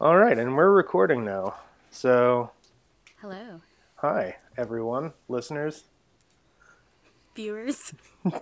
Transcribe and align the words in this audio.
All 0.00 0.16
right, 0.16 0.38
and 0.38 0.56
we're 0.56 0.70
recording 0.70 1.24
now. 1.24 1.54
So, 1.90 2.50
Hello, 3.20 3.60
hi 3.96 4.36
everyone, 4.58 5.12
listeners. 5.28 5.84
viewers. 7.34 7.94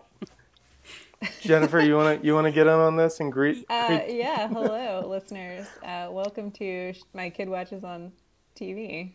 Jennifer, 1.40 1.80
you 1.80 1.96
want 1.96 2.20
to 2.20 2.26
you 2.26 2.34
want 2.34 2.46
to 2.46 2.50
get 2.52 2.66
in 2.66 2.72
on 2.72 2.96
this 2.96 3.20
and 3.20 3.30
greet? 3.30 3.64
Uh, 3.68 3.86
greet- 3.88 4.16
yeah, 4.16 4.48
hello, 4.52 5.06
listeners. 5.08 5.66
Uh, 5.84 6.08
welcome 6.10 6.50
to 6.52 6.94
My 7.14 7.30
Kid 7.30 7.48
Watches 7.48 7.84
on 7.84 8.12
TV. 8.58 9.12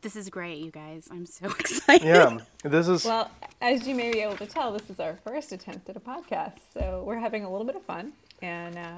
This 0.00 0.16
is 0.16 0.28
great, 0.28 0.58
you 0.58 0.70
guys. 0.70 1.08
I'm 1.10 1.26
so 1.26 1.46
excited. 1.58 2.06
yeah, 2.06 2.38
this 2.62 2.88
is 2.88 3.04
Well, 3.04 3.30
as 3.60 3.86
you 3.86 3.94
may 3.94 4.10
be 4.10 4.20
able 4.20 4.36
to 4.36 4.46
tell, 4.46 4.72
this 4.72 4.90
is 4.90 5.00
our 5.00 5.18
first 5.24 5.52
attempt 5.52 5.88
at 5.88 5.96
a 5.96 6.00
podcast, 6.00 6.58
so 6.72 7.04
we're 7.06 7.18
having 7.18 7.44
a 7.44 7.50
little 7.50 7.66
bit 7.66 7.76
of 7.76 7.82
fun 7.84 8.12
and 8.42 8.76
uh, 8.76 8.96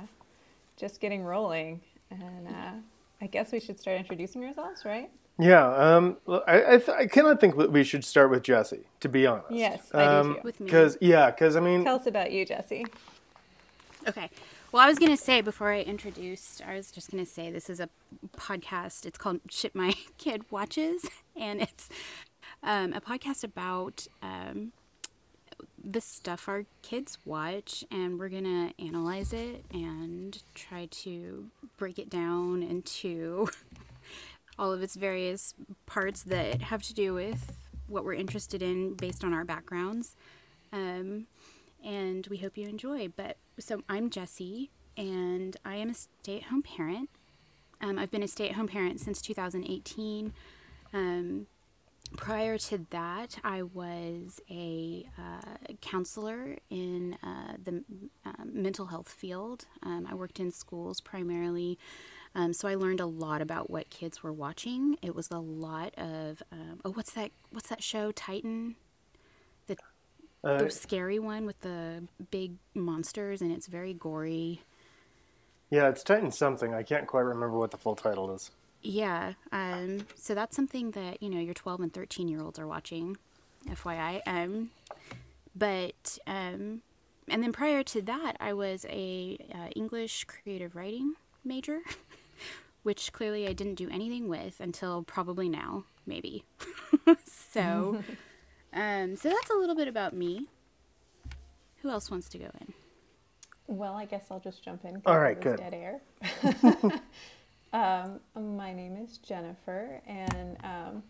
just 0.77 1.01
getting 1.01 1.23
rolling. 1.23 1.81
And 2.11 2.49
uh, 2.49 2.73
I 3.21 3.27
guess 3.27 3.53
we 3.53 3.61
should 3.61 3.81
start 3.81 3.99
introducing 3.99 4.45
ourselves, 4.45 4.85
right? 4.85 5.11
yeah. 5.39 5.67
Um, 5.69 6.17
I 6.29 6.75
I, 6.75 6.79
th- 6.79 6.89
I 6.89 7.07
kind 7.07 7.27
of 7.27 7.41
think 7.41 7.57
that 7.59 7.73
we 7.73 7.85
should 7.85 8.05
start 8.05 8.31
with 8.31 8.43
Jesse. 8.43 8.87
To 9.01 9.09
be 9.09 9.27
honest. 9.27 9.51
Yes, 9.51 9.91
I 9.93 10.23
do 10.23 10.35
too. 10.35 10.41
With 10.45 10.61
me. 10.61 10.67
Because 10.67 10.97
yeah, 11.01 11.31
because 11.31 11.57
I 11.57 11.61
mean, 11.61 11.85
Tell 11.85 11.97
us 11.97 12.07
about 12.07 12.33
you, 12.33 12.45
Jesse. 12.45 12.87
Okay. 14.09 14.31
Well, 14.73 14.85
I 14.85 14.89
was 14.89 14.99
going 14.99 15.11
to 15.11 15.17
say 15.17 15.41
before 15.41 15.73
I 15.73 15.81
introduced, 15.81 16.63
I 16.67 16.75
was 16.75 16.91
just 16.91 17.11
going 17.11 17.25
to 17.25 17.31
say 17.31 17.51
this 17.51 17.71
is 17.71 17.81
a 17.81 17.89
podcast. 18.37 19.07
It's 19.07 19.17
called 19.17 19.41
Shit 19.49 19.75
My 19.75 19.95
Kid 20.19 20.43
Watches, 20.51 21.07
and 21.35 21.63
it's 21.63 21.89
um, 22.63 22.93
a 22.93 23.01
podcast 23.01 23.43
about 23.45 24.07
um, 24.23 24.73
the 25.89 26.01
stuff 26.01 26.49
our 26.49 26.65
kids 26.83 27.17
watch, 27.25 27.85
and 27.93 28.19
we're 28.19 28.29
going 28.29 28.45
to 28.45 28.85
analyze 28.85 29.33
it 29.33 29.65
and 29.73 30.43
try 30.55 30.87
to 30.91 31.47
break 31.77 31.99
it 31.99 32.11
down 32.11 32.63
into 32.63 33.49
all 34.59 34.73
of 34.73 34.83
its 34.83 34.97
various 34.97 35.55
parts 35.87 36.25
that 36.25 36.63
have 36.63 36.83
to 36.83 36.95
do 36.95 37.15
with 37.15 37.57
what 37.87 38.05
we're 38.05 38.15
interested 38.15 38.63
in 38.63 38.95
based 38.95 39.23
on 39.23 39.33
our 39.33 39.45
backgrounds. 39.45 40.17
Um, 40.73 41.27
and 41.85 42.27
we 42.27 42.39
hope 42.39 42.57
you 42.57 42.69
enjoy. 42.69 43.09
But 43.09 43.37
so 43.61 43.83
I'm 43.89 44.11
Jessie, 44.11 44.71
and 44.97 45.57
I 45.65 45.77
am 45.77 45.91
a 45.91 45.95
stay 45.95 46.39
at 46.39 46.45
home 46.45 46.63
parent. 46.63 47.11
Um, 47.81 47.97
I've 47.97 48.11
been 48.11 48.25
a 48.25 48.29
stay 48.29 48.49
at 48.49 48.57
home 48.57 48.67
parent 48.67 48.99
since 48.99 49.23
2018. 49.23 50.33
Um, 50.93 51.47
prior 52.09 52.59
to 52.59 52.87
that, 52.91 53.39
I 53.43 53.63
was 53.63 54.41
a 54.51 55.09
uh, 55.19 55.75
counselor 55.81 56.57
in 56.71 57.17
uh, 57.23 57.55
the 57.63 57.85
um, 58.25 58.51
mental 58.53 58.87
health 58.87 59.09
field. 59.09 59.67
Um, 59.83 60.07
I 60.11 60.15
worked 60.15 60.41
in 60.41 60.51
schools 60.51 61.01
primarily. 61.01 61.79
Um, 62.35 62.53
so 62.53 62.69
I 62.69 62.75
learned 62.75 63.01
a 63.01 63.07
lot 63.07 63.41
about 63.41 63.71
what 63.71 63.89
kids 63.89 64.23
were 64.23 64.33
watching. 64.33 64.97
It 65.01 65.15
was 65.15 65.31
a 65.31 65.39
lot 65.39 65.95
of 65.97 66.43
um, 66.53 66.81
oh, 66.85 66.93
what's 66.93 67.13
that? 67.13 67.31
What's 67.51 67.69
that 67.69 67.83
show? 67.83 68.13
Titan 68.13 68.77
uh, 70.47 70.59
the 70.59 70.71
scary 70.71 71.19
one 71.19 71.45
with 71.45 71.61
the 71.61 72.05
big 72.31 72.55
monsters 72.75 73.43
and 73.43 73.51
it's 73.51 73.67
very 73.67 73.93
gory. 73.93 74.63
yeah, 75.71 75.89
it's 75.89 76.05
Titan 76.05 76.31
something. 76.31 76.73
I 76.73 76.83
can't 76.83 77.07
quite 77.07 77.23
remember 77.23 77.59
what 77.59 77.73
the 77.73 77.77
full 77.77 77.97
title 77.97 78.33
is. 78.33 78.51
Yeah, 78.89 79.33
um, 79.51 80.07
so 80.15 80.35
that's 80.35 80.55
something 80.55 80.93
that 80.93 81.21
you 81.21 81.29
know 81.29 81.41
your 81.41 81.55
12 81.55 81.81
and 81.81 81.93
13 81.93 82.29
year 82.29 82.41
olds 82.41 82.57
are 82.59 82.69
watching, 82.69 83.17
FYI. 83.69 84.23
Um, 84.27 84.71
but 85.57 86.19
um, 86.27 86.83
and 87.29 87.43
then 87.43 87.53
prior 87.53 87.83
to 87.83 88.03
that, 88.03 88.37
I 88.39 88.53
was 88.53 88.87
a 88.89 89.39
uh, 89.53 89.69
English 89.75 90.25
creative 90.25 90.77
writing 90.77 91.15
major, 91.45 91.81
which 92.85 93.13
clearly 93.13 93.49
I 93.49 93.55
didn't 93.55 93.75
do 93.75 93.89
anything 93.91 94.29
with 94.29 94.61
until 94.61 95.03
probably 95.03 95.49
now, 95.49 95.85
maybe. 96.07 96.45
so, 97.25 98.01
um, 98.73 99.17
so 99.17 99.29
that's 99.29 99.51
a 99.51 99.55
little 99.55 99.75
bit 99.75 99.89
about 99.89 100.15
me. 100.15 100.47
Who 101.83 101.91
else 101.91 102.09
wants 102.09 102.29
to 102.31 102.39
go 102.39 102.51
in? 102.61 102.73
Well, 103.67 103.95
I 103.95 104.05
guess 104.05 104.27
I'll 104.31 104.39
just 104.39 104.63
jump 104.63 104.85
in. 104.85 105.03
All 105.07 105.19
right, 105.19 105.41
good. 105.41 105.59
Dead 105.59 105.75
air. 105.75 106.01
Um, 107.73 108.21
my 108.35 108.73
name 108.73 108.97
is 108.97 109.19
Jennifer, 109.19 110.01
and 110.07 110.57
um, 110.63 111.03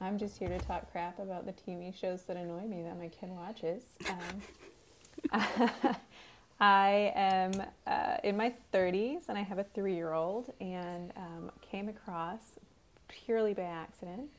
I'm 0.00 0.18
just 0.18 0.38
here 0.38 0.48
to 0.48 0.58
talk 0.58 0.90
crap 0.92 1.18
about 1.18 1.46
the 1.46 1.52
TV 1.52 1.94
shows 1.94 2.22
that 2.24 2.36
annoy 2.36 2.62
me 2.66 2.82
that 2.82 2.98
my 2.98 3.08
kid 3.08 3.30
watches. 3.30 3.82
Um, 4.08 5.40
I 6.60 7.12
am 7.14 7.62
uh, 7.86 8.16
in 8.24 8.36
my 8.36 8.54
30s, 8.72 9.28
and 9.28 9.36
I 9.36 9.42
have 9.42 9.58
a 9.58 9.64
three-year-old, 9.64 10.52
and 10.60 11.12
um, 11.16 11.50
came 11.60 11.88
across 11.88 12.40
purely 13.08 13.52
by 13.52 13.62
accident 13.62 14.30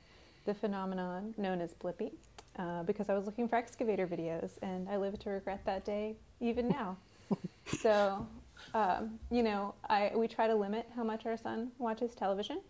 the 0.46 0.54
phenomenon 0.54 1.34
known 1.38 1.60
as 1.62 1.74
Blippi. 1.74 2.12
Uh, 2.58 2.82
because 2.84 3.08
I 3.08 3.14
was 3.14 3.28
looking 3.28 3.48
for 3.48 3.56
excavator 3.56 4.08
videos, 4.08 4.52
and 4.64 4.90
I 4.90 4.98
live 4.98 5.20
to 5.20 5.30
regret 5.30 5.62
that 5.66 5.86
day 5.86 6.16
even 6.40 6.70
now. 6.70 6.98
So, 7.82 8.26
um, 8.74 9.20
you 9.32 9.44
know, 9.44 9.74
I 9.90 10.12
we 10.16 10.28
try 10.28 10.48
to 10.48 10.56
limit 10.56 10.88
how 10.96 11.04
much 11.04 11.26
our 11.26 11.38
son 11.38 11.72
watches 11.78 12.14
television. 12.16 12.62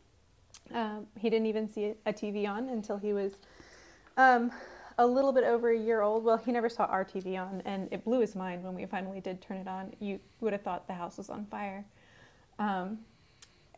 Um, 0.74 1.08
he 1.18 1.30
didn't 1.30 1.47
even 1.47 1.69
see 1.69 1.94
a 2.06 2.13
TV 2.13 2.47
on 2.47 2.69
until 2.69 2.97
he 2.97 3.13
was 3.13 3.38
um, 4.18 4.52
a 4.97 5.06
little 5.06 5.31
bit 5.31 5.44
over 5.44 5.72
a 5.72 5.78
year 5.78 6.02
old. 6.02 6.24
Well, 6.24 6.38
he 6.38 6.52
never 6.52 6.69
saw 6.69 6.86
our 6.86 7.06
TV 7.06 7.40
on, 7.40 7.62
and 7.66 7.88
it 7.91 8.03
blew 8.03 8.19
his 8.19 8.36
mind 8.36 8.63
when 8.63 8.75
we 8.75 8.86
finally 8.86 9.22
did 9.22 9.41
turn 9.41 9.57
it 9.57 9.68
on. 9.68 9.94
You 10.00 10.19
would 10.41 10.53
have 10.53 10.63
thought 10.63 10.88
the 10.88 10.94
house 10.94 11.18
was 11.18 11.30
on 11.30 11.46
fire. 11.46 11.86
Um, 12.59 13.00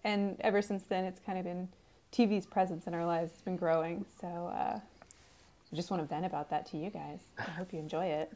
and 0.04 0.38
ever 0.42 0.62
since 0.62 0.84
then, 0.84 1.04
it's 1.04 1.20
kind 1.20 1.38
of 1.38 1.44
been 1.44 1.68
TV's 2.12 2.46
presence 2.46 2.88
in 2.88 2.94
our 2.94 3.06
lives 3.06 3.32
has 3.34 3.42
been 3.42 3.58
growing. 3.58 4.06
So 4.20 4.28
uh, 4.28 4.80
I 5.72 5.76
just 5.76 5.92
want 5.92 6.02
to 6.02 6.08
vent 6.08 6.26
about 6.26 6.50
that 6.50 6.66
to 6.68 6.78
you 6.78 6.90
guys. 6.90 7.20
I 7.38 7.52
hope 7.52 7.74
you 7.74 7.80
enjoy 7.80 8.06
it. 8.06 8.32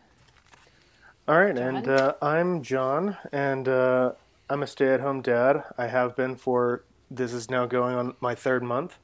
All 1.26 1.40
right, 1.40 1.58
and 1.58 1.88
uh, 1.88 2.16
I'm 2.22 2.64
John, 2.64 3.16
and 3.32 3.70
uh, 3.70 4.12
I'm 4.50 4.62
a 4.62 4.68
stay-at-home 4.68 5.22
dad. 5.22 5.64
I 5.78 5.88
have 5.88 6.18
been 6.18 6.36
for 6.36 6.84
this 7.10 7.32
is 7.32 7.50
now 7.50 7.66
going 7.66 7.96
on 7.96 8.16
my 8.20 8.36
third 8.36 8.62
month. 8.62 8.98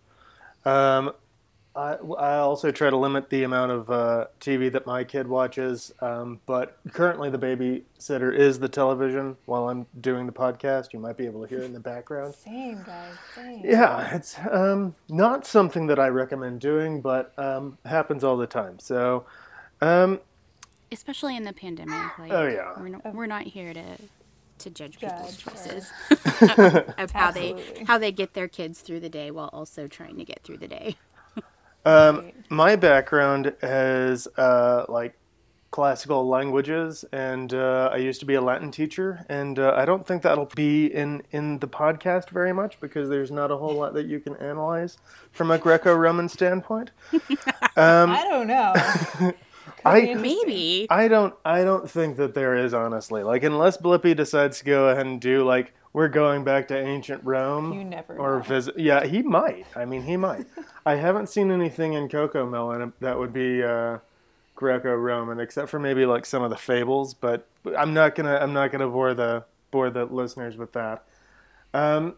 Um, 0.66 1.14
I, 1.74 1.94
I 1.94 2.38
also 2.40 2.72
try 2.72 2.90
to 2.90 2.98
limit 2.98 3.30
the 3.30 3.44
amount 3.44 3.72
of 3.72 3.90
uh, 3.90 4.26
TV 4.42 4.70
that 4.74 4.86
my 4.86 5.06
kid 5.06 5.30
watches, 5.30 5.94
um, 6.02 6.42
but 6.46 6.78
currently 6.92 7.30
the 7.30 7.40
babysitter 7.40 8.36
is 8.36 8.60
the 8.60 8.68
television 8.68 9.38
while 9.46 9.70
I'm 9.70 9.86
doing 10.02 10.26
the 10.26 10.34
podcast. 10.34 10.92
You 10.92 11.00
might 11.00 11.16
be 11.16 11.26
able 11.26 11.42
to 11.44 11.48
hear 11.48 11.60
it 11.60 11.66
in 11.68 11.74
the 11.74 11.80
background. 11.80 12.36
Same, 12.44 12.84
guys. 12.84 13.14
Same. 13.34 13.62
Yeah, 13.64 14.14
it's 14.14 14.36
um, 14.52 14.94
not 15.08 15.48
something 15.48 15.88
that 15.88 16.00
I 16.00 16.10
recommend 16.10 16.60
doing, 16.60 17.00
but 17.00 17.32
um, 17.40 17.78
happens 17.86 18.26
all 18.26 18.36
the 18.36 18.48
time. 18.48 18.78
So, 18.80 19.26
um, 19.80 20.20
especially 20.92 21.36
in 21.38 21.44
the 21.44 21.54
pandemic. 21.54 22.18
Like, 22.18 22.32
Oh, 22.32 22.48
yeah. 22.48 22.74
we're 22.80 22.90
not, 22.90 23.14
we're 23.14 23.26
not 23.28 23.44
here 23.44 23.74
to 23.74 23.84
to 24.60 24.70
judge 24.70 25.00
people's 25.00 25.38
Judge, 25.38 25.48
or- 25.48 25.52
choices 25.52 25.92
of 26.98 27.12
how 27.12 27.32
they 27.32 27.56
how 27.88 27.98
they 27.98 28.12
get 28.12 28.34
their 28.34 28.48
kids 28.50 28.82
through 28.82 29.00
the 29.00 29.08
day 29.10 29.32
while 29.32 29.50
also 29.54 29.88
trying 29.88 30.18
to 30.18 30.26
get 30.26 30.42
through 30.44 30.58
the 30.58 30.68
day. 30.68 30.96
Um, 31.86 32.18
Right. 32.18 32.36
my 32.50 32.76
background 32.76 33.56
is 33.64 34.28
uh, 34.38 34.84
like 34.90 35.18
classical 35.72 36.28
languages, 36.28 37.06
and 37.14 37.54
uh, 37.54 37.90
I 37.94 37.98
used 37.98 38.20
to 38.20 38.26
be 38.26 38.34
a 38.34 38.42
Latin 38.42 38.70
teacher. 38.70 39.26
And 39.30 39.58
uh, 39.58 39.74
I 39.78 39.86
don't 39.86 40.06
think 40.06 40.22
that'll 40.24 40.52
be 40.56 40.88
in 40.88 41.24
in 41.32 41.58
the 41.60 41.70
podcast 41.70 42.32
very 42.32 42.52
much 42.52 42.82
because 42.82 43.08
there's 43.08 43.32
not 43.32 43.50
a 43.50 43.56
whole 43.56 43.74
lot 43.76 43.94
that 43.94 44.08
you 44.08 44.20
can 44.20 44.36
analyze 44.38 44.98
from 45.32 45.52
a 45.52 45.58
Greco-Roman 45.58 46.28
standpoint. 46.28 46.92
I 47.78 48.26
don't 48.30 48.48
know. 48.48 49.34
I- 49.86 50.14
Maybe 50.14 50.88
I 50.90 51.08
don't 51.08 51.34
I 51.46 51.64
don't 51.64 51.90
think 51.90 52.18
that 52.18 52.34
there 52.34 52.56
is 52.56 52.74
honestly. 52.74 53.24
Like 53.24 53.44
unless 53.44 53.78
Blippi 53.78 54.16
decides 54.16 54.60
to 54.60 54.66
go 54.66 54.90
ahead 54.90 55.06
and 55.06 55.20
do 55.22 55.44
like 55.44 55.74
we're 55.92 56.08
going 56.08 56.44
back 56.44 56.68
to 56.68 56.78
ancient 56.78 57.24
Rome 57.24 57.74
You 57.74 57.84
never 57.84 58.16
or 58.18 58.38
know. 58.38 58.44
visit 58.44 58.78
yeah, 58.78 59.06
he 59.06 59.22
might. 59.24 59.66
I 59.76 59.86
mean, 59.86 60.04
he 60.04 60.18
might. 60.18 60.46
I 60.86 60.96
haven't 60.96 61.30
seen 61.30 61.52
anything 61.52 61.94
in 61.94 62.08
CoComelon 62.10 62.94
that 63.00 63.18
would 63.18 63.34
be 63.34 63.64
uh 63.64 63.98
Greco-Roman 64.56 65.40
except 65.40 65.70
for 65.70 65.80
maybe 65.80 66.06
like 66.06 66.26
some 66.26 66.44
of 66.44 66.50
the 66.50 66.58
fables, 66.58 67.14
but 67.14 67.48
I'm 67.78 67.94
not 67.94 68.16
going 68.16 68.26
to 68.28 68.42
I'm 68.42 68.54
not 68.54 68.72
to 68.82 68.88
bore 68.88 69.14
the 69.14 69.46
bore 69.72 69.90
the 69.90 70.06
listeners 70.06 70.58
with 70.58 70.74
that. 70.74 71.04
Um 71.74 72.16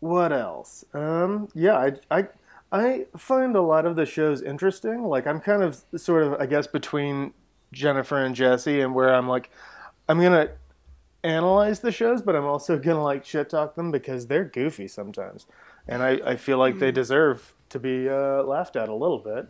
what 0.00 0.32
else? 0.32 0.84
Um 0.94 1.48
yeah, 1.54 1.76
I 1.76 1.92
I 2.18 2.28
I 2.72 3.06
find 3.16 3.56
a 3.56 3.60
lot 3.62 3.86
of 3.86 3.96
the 3.96 4.06
shows 4.06 4.42
interesting. 4.42 5.04
Like 5.04 5.26
I'm 5.26 5.40
kind 5.40 5.62
of 5.62 5.82
sort 5.96 6.22
of 6.22 6.34
I 6.34 6.46
guess 6.46 6.66
between 6.66 7.32
Jennifer 7.72 8.18
and 8.18 8.34
Jesse 8.34 8.80
and 8.80 8.94
where 8.94 9.12
I'm 9.12 9.28
like 9.28 9.50
I'm 10.08 10.20
going 10.20 10.32
to 10.32 10.52
analyze 11.22 11.80
the 11.80 11.92
shows, 11.92 12.22
but 12.22 12.34
I'm 12.34 12.44
also 12.44 12.78
going 12.78 12.96
to 12.96 13.02
like 13.02 13.24
shit 13.24 13.50
talk 13.50 13.74
them 13.74 13.90
because 13.90 14.26
they're 14.26 14.44
goofy 14.44 14.88
sometimes. 14.88 15.46
And 15.88 16.02
I, 16.02 16.20
I 16.24 16.36
feel 16.36 16.58
like 16.58 16.78
they 16.78 16.92
deserve 16.92 17.54
to 17.70 17.78
be 17.78 18.08
uh, 18.08 18.42
laughed 18.42 18.76
at 18.76 18.88
a 18.88 18.94
little 18.94 19.18
bit. 19.18 19.48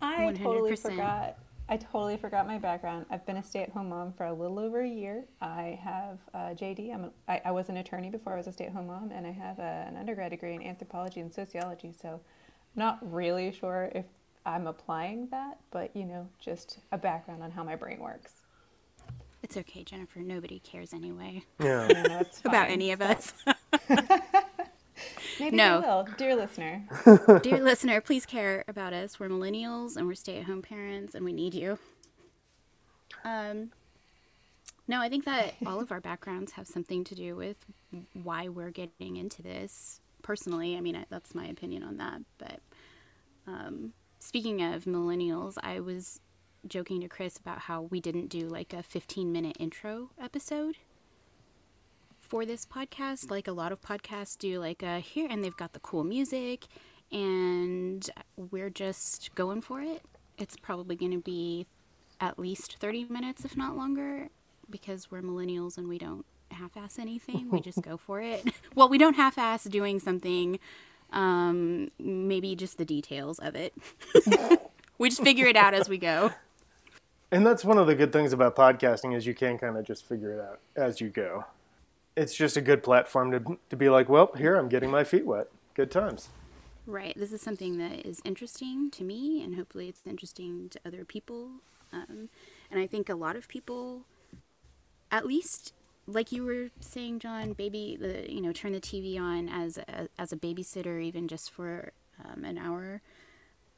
I 0.00 0.32
totally 0.32 0.72
100%. 0.72 0.78
forgot 0.82 1.38
I 1.68 1.78
totally 1.78 2.18
forgot 2.18 2.46
my 2.46 2.58
background. 2.58 3.06
I've 3.10 3.24
been 3.24 3.38
a 3.38 3.42
stay-at-home 3.42 3.88
mom 3.88 4.12
for 4.12 4.26
a 4.26 4.32
little 4.32 4.58
over 4.58 4.82
a 4.82 4.88
year. 4.88 5.24
I 5.40 5.78
have 5.82 6.18
uh, 6.34 6.54
JD. 6.54 6.92
I'm 6.92 7.04
a, 7.04 7.10
I, 7.26 7.40
I 7.46 7.50
was 7.52 7.70
an 7.70 7.78
attorney 7.78 8.10
before 8.10 8.34
I 8.34 8.36
was 8.36 8.46
a 8.46 8.52
stay-at-home 8.52 8.86
mom, 8.86 9.10
and 9.12 9.26
I 9.26 9.30
have 9.30 9.58
a, 9.58 9.86
an 9.88 9.96
undergrad 9.96 10.30
degree 10.30 10.54
in 10.54 10.62
anthropology 10.62 11.20
and 11.20 11.32
sociology. 11.32 11.94
So, 11.98 12.20
not 12.76 12.98
really 13.00 13.50
sure 13.50 13.90
if 13.94 14.04
I'm 14.44 14.66
applying 14.66 15.28
that, 15.30 15.58
but 15.70 15.94
you 15.96 16.04
know, 16.04 16.28
just 16.38 16.80
a 16.92 16.98
background 16.98 17.42
on 17.42 17.50
how 17.50 17.64
my 17.64 17.76
brain 17.76 18.00
works. 18.00 18.32
It's 19.42 19.56
okay, 19.56 19.84
Jennifer. 19.84 20.20
Nobody 20.20 20.58
cares 20.58 20.94
anyway 20.94 21.44
Yeah. 21.60 21.86
You 21.88 22.08
know, 22.08 22.18
it's 22.20 22.40
about 22.44 22.68
any 22.68 22.92
of 22.92 23.00
us. 23.00 23.32
Maybe 25.40 25.56
No. 25.56 25.80
they 25.80 25.86
will, 25.86 26.08
dear 26.16 26.36
listener. 26.36 26.82
Dear 27.42 27.62
listener, 27.62 28.00
please 28.00 28.26
care 28.26 28.64
about 28.68 28.92
us. 28.92 29.18
We're 29.18 29.28
millennials 29.28 29.96
and 29.96 30.06
we're 30.06 30.14
stay 30.14 30.38
at 30.38 30.44
home 30.44 30.62
parents 30.62 31.14
and 31.14 31.24
we 31.24 31.32
need 31.32 31.54
you. 31.54 31.78
Um, 33.24 33.70
no, 34.86 35.00
I 35.00 35.08
think 35.08 35.24
that 35.24 35.54
all 35.66 35.80
of 35.80 35.90
our 35.92 36.00
backgrounds 36.10 36.52
have 36.52 36.66
something 36.66 37.04
to 37.04 37.14
do 37.14 37.34
with 37.36 37.64
why 38.22 38.48
we're 38.48 38.70
getting 38.70 39.16
into 39.16 39.42
this. 39.42 40.00
Personally, 40.22 40.76
I 40.76 40.80
mean, 40.80 40.96
I- 40.96 41.06
that's 41.10 41.34
my 41.34 41.46
opinion 41.46 41.82
on 41.82 41.96
that. 41.98 42.20
But 42.38 42.60
um, 43.46 43.92
speaking 44.18 44.62
of 44.62 44.84
millennials, 44.84 45.56
I 45.62 45.80
was 45.80 46.20
joking 46.66 47.00
to 47.02 47.08
Chris 47.08 47.36
about 47.38 47.60
how 47.60 47.82
we 47.82 48.00
didn't 48.00 48.28
do 48.28 48.46
like 48.48 48.72
a 48.72 48.82
15 48.82 49.30
minute 49.32 49.56
intro 49.60 50.10
episode 50.20 50.76
for 52.34 52.44
this 52.44 52.66
podcast. 52.66 53.30
Like 53.30 53.46
a 53.46 53.52
lot 53.52 53.70
of 53.70 53.80
podcasts 53.80 54.36
do, 54.36 54.58
like 54.58 54.82
a 54.82 54.98
here, 54.98 55.28
and 55.30 55.44
they've 55.44 55.56
got 55.56 55.72
the 55.72 55.78
cool 55.78 56.02
music, 56.02 56.66
and 57.12 58.10
we're 58.50 58.70
just 58.70 59.32
going 59.36 59.60
for 59.60 59.80
it. 59.80 60.02
It's 60.36 60.56
probably 60.56 60.96
going 60.96 61.12
to 61.12 61.20
be 61.20 61.68
at 62.20 62.36
least 62.36 62.78
30 62.80 63.04
minutes, 63.04 63.44
if 63.44 63.56
not 63.56 63.76
longer, 63.76 64.30
because 64.68 65.12
we're 65.12 65.22
millennials 65.22 65.78
and 65.78 65.86
we 65.86 65.96
don't 65.96 66.26
half 66.50 66.76
ass 66.76 66.98
anything. 66.98 67.52
We 67.52 67.60
just 67.60 67.80
go 67.88 67.96
for 67.96 68.20
it. 68.20 68.42
well, 68.74 68.88
we 68.88 68.98
don't 68.98 69.14
half 69.14 69.38
ass 69.38 69.62
doing 69.62 70.00
something, 70.00 70.58
um, 71.12 71.88
maybe 72.00 72.56
just 72.56 72.78
the 72.78 72.84
details 72.84 73.38
of 73.38 73.54
it. 73.54 73.74
we 74.98 75.08
just 75.08 75.22
figure 75.22 75.46
it 75.46 75.54
out 75.54 75.72
as 75.72 75.88
we 75.88 75.98
go. 75.98 76.32
And 77.30 77.46
that's 77.46 77.64
one 77.64 77.78
of 77.78 77.86
the 77.86 77.94
good 77.94 78.12
things 78.12 78.32
about 78.32 78.56
podcasting 78.56 79.14
is 79.16 79.24
you 79.24 79.34
can 79.34 79.56
kind 79.56 79.76
of 79.76 79.86
just 79.86 80.04
figure 80.04 80.32
it 80.32 80.40
out 80.40 80.58
as 80.74 81.00
you 81.00 81.10
go. 81.10 81.44
It's 82.16 82.34
just 82.34 82.56
a 82.56 82.60
good 82.60 82.82
platform 82.82 83.32
to 83.32 83.58
to 83.70 83.76
be 83.76 83.88
like, 83.88 84.08
well, 84.08 84.30
here 84.36 84.56
I'm 84.56 84.68
getting 84.68 84.90
my 84.90 85.04
feet 85.04 85.26
wet. 85.26 85.48
Good 85.74 85.90
times. 85.90 86.28
Right. 86.86 87.14
This 87.16 87.32
is 87.32 87.40
something 87.40 87.78
that 87.78 88.06
is 88.06 88.20
interesting 88.24 88.90
to 88.92 89.04
me, 89.04 89.42
and 89.42 89.56
hopefully 89.56 89.88
it's 89.88 90.02
interesting 90.06 90.68
to 90.70 90.80
other 90.84 91.04
people. 91.04 91.48
Um, 91.92 92.28
and 92.70 92.80
I 92.80 92.86
think 92.86 93.08
a 93.08 93.14
lot 93.14 93.36
of 93.36 93.48
people, 93.48 94.02
at 95.10 95.26
least, 95.26 95.72
like 96.06 96.30
you 96.30 96.44
were 96.44 96.68
saying, 96.80 97.20
John, 97.20 97.54
baby, 97.54 97.96
the 97.98 98.30
you 98.30 98.40
know, 98.40 98.52
turn 98.52 98.72
the 98.72 98.80
TV 98.80 99.18
on 99.18 99.48
as 99.48 99.78
a, 99.78 100.08
as 100.18 100.32
a 100.32 100.36
babysitter, 100.36 101.02
even 101.02 101.26
just 101.26 101.50
for 101.50 101.92
um, 102.22 102.44
an 102.44 102.58
hour. 102.58 103.00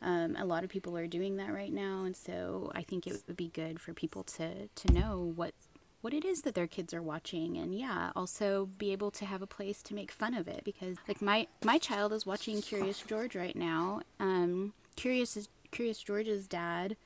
Um, 0.02 0.36
a 0.36 0.44
lot 0.44 0.64
of 0.64 0.70
people 0.70 0.96
are 0.96 1.06
doing 1.06 1.36
that 1.36 1.52
right 1.52 1.72
now, 1.72 2.04
and 2.04 2.16
so 2.16 2.70
I 2.74 2.82
think 2.82 3.06
it 3.06 3.22
would 3.26 3.36
be 3.36 3.48
good 3.48 3.80
for 3.80 3.94
people 3.94 4.24
to 4.24 4.68
to 4.68 4.92
know 4.92 5.32
what 5.36 5.54
what 6.06 6.14
it 6.14 6.24
is 6.24 6.42
that 6.42 6.54
their 6.54 6.68
kids 6.68 6.94
are 6.94 7.02
watching 7.02 7.56
and 7.56 7.76
yeah 7.76 8.12
also 8.14 8.68
be 8.78 8.92
able 8.92 9.10
to 9.10 9.24
have 9.24 9.42
a 9.42 9.46
place 9.46 9.82
to 9.82 9.92
make 9.92 10.12
fun 10.12 10.34
of 10.34 10.46
it 10.46 10.62
because 10.62 10.98
like 11.08 11.20
my 11.20 11.48
my 11.64 11.78
child 11.78 12.12
is 12.12 12.24
watching 12.24 12.62
curious 12.62 13.02
george 13.02 13.34
right 13.34 13.56
now. 13.56 14.00
Um 14.20 14.72
curious 14.94 15.36
is 15.36 15.48
curious 15.72 15.98
george's 15.98 16.46
dad 16.46 16.96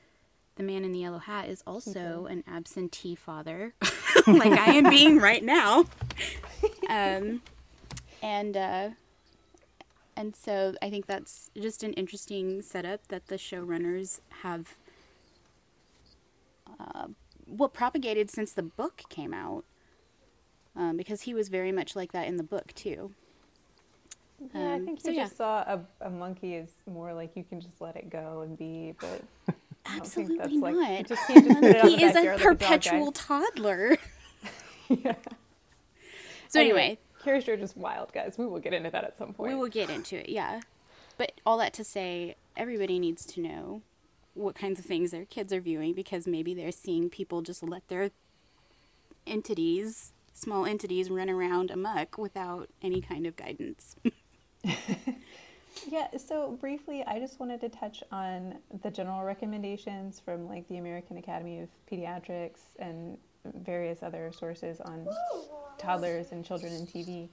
the 0.53 0.61
man 0.61 0.85
in 0.85 0.91
the 0.91 0.99
yellow 0.99 1.17
hat 1.17 1.49
is 1.49 1.63
also 1.65 2.27
an 2.29 2.43
absentee 2.47 3.15
father. 3.15 3.73
Like 4.27 4.51
i 4.51 4.73
am 4.73 4.87
being 4.87 5.17
right 5.17 5.43
now. 5.43 5.85
Um 6.87 7.41
and 8.21 8.55
uh 8.55 8.89
and 10.15 10.35
so 10.35 10.75
i 10.79 10.91
think 10.91 11.07
that's 11.07 11.49
just 11.59 11.81
an 11.81 11.93
interesting 11.93 12.61
setup 12.61 13.07
that 13.07 13.29
the 13.29 13.37
showrunners 13.37 14.19
have 14.43 14.75
uh, 16.79 17.07
well 17.51 17.69
propagated 17.69 18.29
since 18.31 18.53
the 18.53 18.63
book 18.63 19.03
came 19.09 19.33
out 19.33 19.63
um, 20.75 20.97
because 20.97 21.21
he 21.23 21.33
was 21.33 21.49
very 21.49 21.71
much 21.71 21.95
like 21.95 22.11
that 22.13 22.27
in 22.27 22.37
the 22.37 22.43
book 22.43 22.73
too 22.73 23.11
Yeah, 24.55 24.61
I 24.61 24.73
Um, 24.75 24.85
think 24.85 25.01
so 25.01 25.09
you 25.09 25.17
yeah. 25.17 25.23
just 25.25 25.37
saw 25.37 25.59
a, 25.61 25.85
a 26.01 26.09
monkey 26.09 26.55
is 26.55 26.69
more 26.87 27.13
like 27.13 27.35
you 27.35 27.43
can 27.43 27.59
just 27.61 27.79
let 27.81 27.95
it 27.95 28.09
go 28.09 28.41
and 28.41 28.57
be, 28.57 28.95
but 28.99 29.21
absolutely 29.85 30.57
like 30.59 30.75
not 30.75 31.05
just 31.07 31.27
can't 31.27 31.45
just 31.45 31.59
put 31.59 31.63
it 31.69 31.75
out 31.77 31.85
in 31.85 31.99
he 31.99 32.03
is 32.05 32.11
a 32.11 32.13
backyard 32.15 32.39
like 32.39 32.43
perpetual 32.59 33.11
toddler 33.11 33.97
yeah. 34.89 35.15
so 36.47 36.59
anyway 36.59 36.97
Curious 37.23 37.45
George 37.45 37.59
is 37.61 37.75
wild, 37.75 38.11
guys. 38.13 38.35
We 38.39 38.47
will 38.47 38.57
get 38.59 38.73
into 38.73 38.89
that 38.89 39.03
at 39.03 39.15
some 39.15 39.31
point. 39.33 39.51
we 39.51 39.55
will 39.55 39.69
get 39.69 39.89
into 39.91 40.17
it 40.17 40.29
yeah 40.29 40.61
but 41.17 41.33
all 41.45 41.57
that 41.57 41.73
to 41.73 41.83
say 41.83 42.35
everybody 42.57 42.97
needs 42.99 43.25
to 43.27 43.41
know 43.41 43.81
what 44.41 44.55
kinds 44.55 44.79
of 44.79 44.85
things 44.85 45.11
their 45.11 45.25
kids 45.25 45.53
are 45.53 45.61
viewing 45.61 45.93
because 45.93 46.27
maybe 46.27 46.53
they're 46.53 46.71
seeing 46.71 47.09
people 47.09 47.41
just 47.41 47.63
let 47.63 47.87
their 47.87 48.11
entities 49.25 50.13
small 50.33 50.65
entities 50.65 51.09
run 51.09 51.29
around 51.29 51.69
amok 51.69 52.17
without 52.17 52.69
any 52.81 53.01
kind 53.01 53.25
of 53.25 53.35
guidance 53.35 53.95
Yeah, 55.89 56.07
so 56.17 56.51
briefly, 56.59 57.03
I 57.05 57.19
just 57.19 57.39
wanted 57.39 57.61
to 57.61 57.69
touch 57.69 58.03
on 58.11 58.55
the 58.83 58.91
general 58.91 59.23
recommendations 59.23 60.19
from 60.19 60.47
like 60.47 60.67
the 60.67 60.77
American 60.77 61.17
Academy 61.17 61.59
of 61.59 61.69
Pediatrics 61.89 62.59
and 62.79 63.17
various 63.45 64.03
other 64.03 64.31
sources 64.31 64.79
on 64.81 65.07
toddlers 65.77 66.31
and 66.31 66.45
children 66.45 66.73
and 66.73 66.87
TV. 66.87 67.29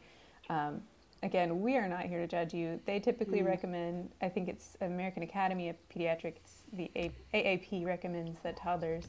Um, 0.49 0.83
again, 1.23 1.61
we 1.61 1.77
are 1.77 1.89
not 1.89 2.03
here 2.05 2.21
to 2.21 2.27
judge 2.27 2.55
you. 2.55 2.81
They 2.87 3.01
typically 3.01 3.43
recommend, 3.43 4.11
I 4.23 4.29
think 4.29 4.49
it's 4.49 4.77
American 4.81 5.23
Academy 5.23 5.69
of 5.69 5.77
Pediatrics, 5.89 6.65
the 6.73 6.91
A- 6.97 7.13
AAP 7.35 7.85
recommends 7.85 8.39
that 8.43 8.57
toddlers, 8.57 9.09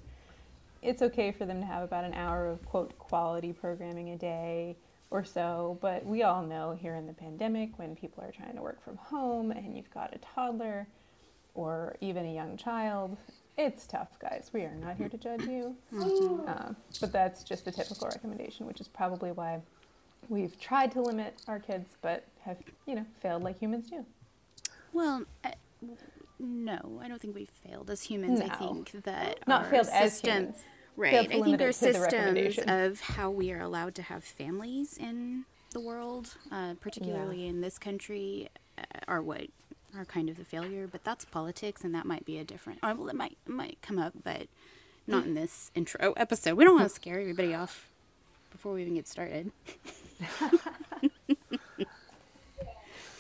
it's 0.81 1.01
okay 1.01 1.31
for 1.31 1.45
them 1.45 1.59
to 1.59 1.65
have 1.65 1.83
about 1.83 2.05
an 2.05 2.13
hour 2.13 2.47
of 2.47 2.65
quote 2.65 2.97
quality 2.97 3.51
programming 3.53 4.11
a 4.11 4.17
day 4.17 4.77
or 5.11 5.23
so. 5.23 5.77
But 5.81 6.05
we 6.05 6.23
all 6.23 6.41
know 6.43 6.71
here 6.79 6.95
in 6.95 7.05
the 7.05 7.13
pandemic, 7.13 7.77
when 7.77 7.95
people 7.95 8.23
are 8.23 8.31
trying 8.31 8.55
to 8.55 8.61
work 8.61 8.81
from 8.81 8.95
home 8.97 9.51
and 9.51 9.75
you've 9.75 9.89
got 9.93 10.15
a 10.15 10.19
toddler 10.19 10.87
or 11.53 11.95
even 11.99 12.25
a 12.25 12.33
young 12.33 12.55
child, 12.55 13.17
it's 13.57 13.85
tough, 13.87 14.17
guys. 14.19 14.51
We 14.53 14.61
are 14.61 14.73
not 14.75 14.95
here 14.95 15.09
to 15.09 15.17
judge 15.17 15.41
you. 15.43 15.75
Um, 16.47 16.75
but 17.01 17.11
that's 17.11 17.43
just 17.43 17.67
a 17.67 17.71
typical 17.71 18.07
recommendation, 18.07 18.65
which 18.65 18.79
is 18.79 18.87
probably 18.87 19.33
why 19.33 19.59
we've 20.27 20.59
tried 20.59 20.91
to 20.93 21.01
limit 21.01 21.41
our 21.47 21.59
kids, 21.59 21.95
but 22.01 22.25
have, 22.41 22.57
you 22.85 22.95
know, 22.95 23.05
failed 23.21 23.43
like 23.43 23.59
humans 23.59 23.89
do. 23.89 24.05
Well, 24.93 25.23
I, 25.43 25.53
no, 26.39 26.99
I 27.01 27.07
don't 27.07 27.21
think 27.21 27.35
we've 27.35 27.49
failed 27.49 27.89
as 27.89 28.03
humans. 28.03 28.41
I 28.41 28.49
think 28.55 28.91
that 29.03 29.47
Not 29.47 29.65
our 29.65 29.69
failed 29.69 29.87
as 29.91 30.19
humans. 30.21 30.57
right? 30.95 31.13
I 31.13 31.25
think 31.25 31.45
limit 31.45 31.61
our 31.61 31.69
it 31.69 31.73
to 31.73 31.87
the 31.87 31.93
systems 31.93 32.59
of 32.67 33.01
how 33.01 33.29
we 33.29 33.51
are 33.51 33.61
allowed 33.61 33.95
to 33.95 34.01
have 34.03 34.23
families 34.23 34.97
in 34.97 35.45
the 35.71 35.79
world, 35.79 36.35
uh, 36.51 36.73
particularly 36.79 37.45
in 37.45 37.61
this 37.61 37.77
country, 37.77 38.49
uh, 38.77 38.83
are 39.07 39.21
what 39.21 39.47
are 39.95 40.05
kind 40.05 40.29
of 40.29 40.37
the 40.37 40.45
failure. 40.45 40.87
But 40.87 41.03
that's 41.03 41.25
politics, 41.25 41.83
and 41.83 41.93
that 41.93 42.05
might 42.05 42.25
be 42.25 42.37
a 42.37 42.43
different. 42.43 42.79
Or, 42.83 42.93
well, 42.95 43.09
it 43.09 43.15
might 43.15 43.37
it 43.45 43.51
might 43.51 43.77
come 43.81 43.99
up, 43.99 44.13
but 44.23 44.47
not 45.07 45.25
in 45.25 45.33
this 45.33 45.71
intro 45.75 46.13
episode. 46.13 46.55
We 46.55 46.63
don't 46.63 46.75
want 46.75 46.89
to 46.89 46.95
scare 46.95 47.19
everybody 47.19 47.53
off 47.53 47.89
before 48.51 48.73
we 48.73 48.81
even 48.81 48.95
get 48.95 49.07
started. 49.07 49.51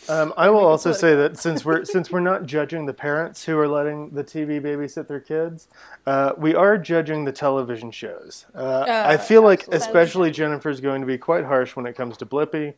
Um, 0.09 0.33
I 0.35 0.49
will 0.49 0.65
also 0.65 0.91
say 0.91 1.13
that 1.13 1.37
since 1.37 1.63
we're 1.63 1.85
since 1.85 2.11
we're 2.11 2.19
not 2.19 2.47
judging 2.47 2.87
the 2.87 2.93
parents 2.93 3.45
who 3.45 3.57
are 3.59 3.67
letting 3.67 4.09
the 4.09 4.23
TV 4.23 4.59
babysit 4.59 5.07
their 5.07 5.19
kids, 5.19 5.67
uh, 6.07 6.33
we 6.35 6.55
are 6.55 6.79
judging 6.79 7.25
the 7.25 7.31
television 7.31 7.91
shows. 7.91 8.47
Uh, 8.55 8.85
I 8.87 9.17
feel 9.17 9.43
like, 9.43 9.59
absolutely. 9.59 9.77
especially 9.77 10.31
Jennifer's 10.31 10.81
going 10.81 11.01
to 11.01 11.07
be 11.07 11.19
quite 11.19 11.45
harsh 11.45 11.75
when 11.75 11.85
it 11.85 11.95
comes 11.95 12.17
to 12.17 12.25
Blippi. 12.25 12.73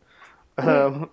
Um, 0.57 1.09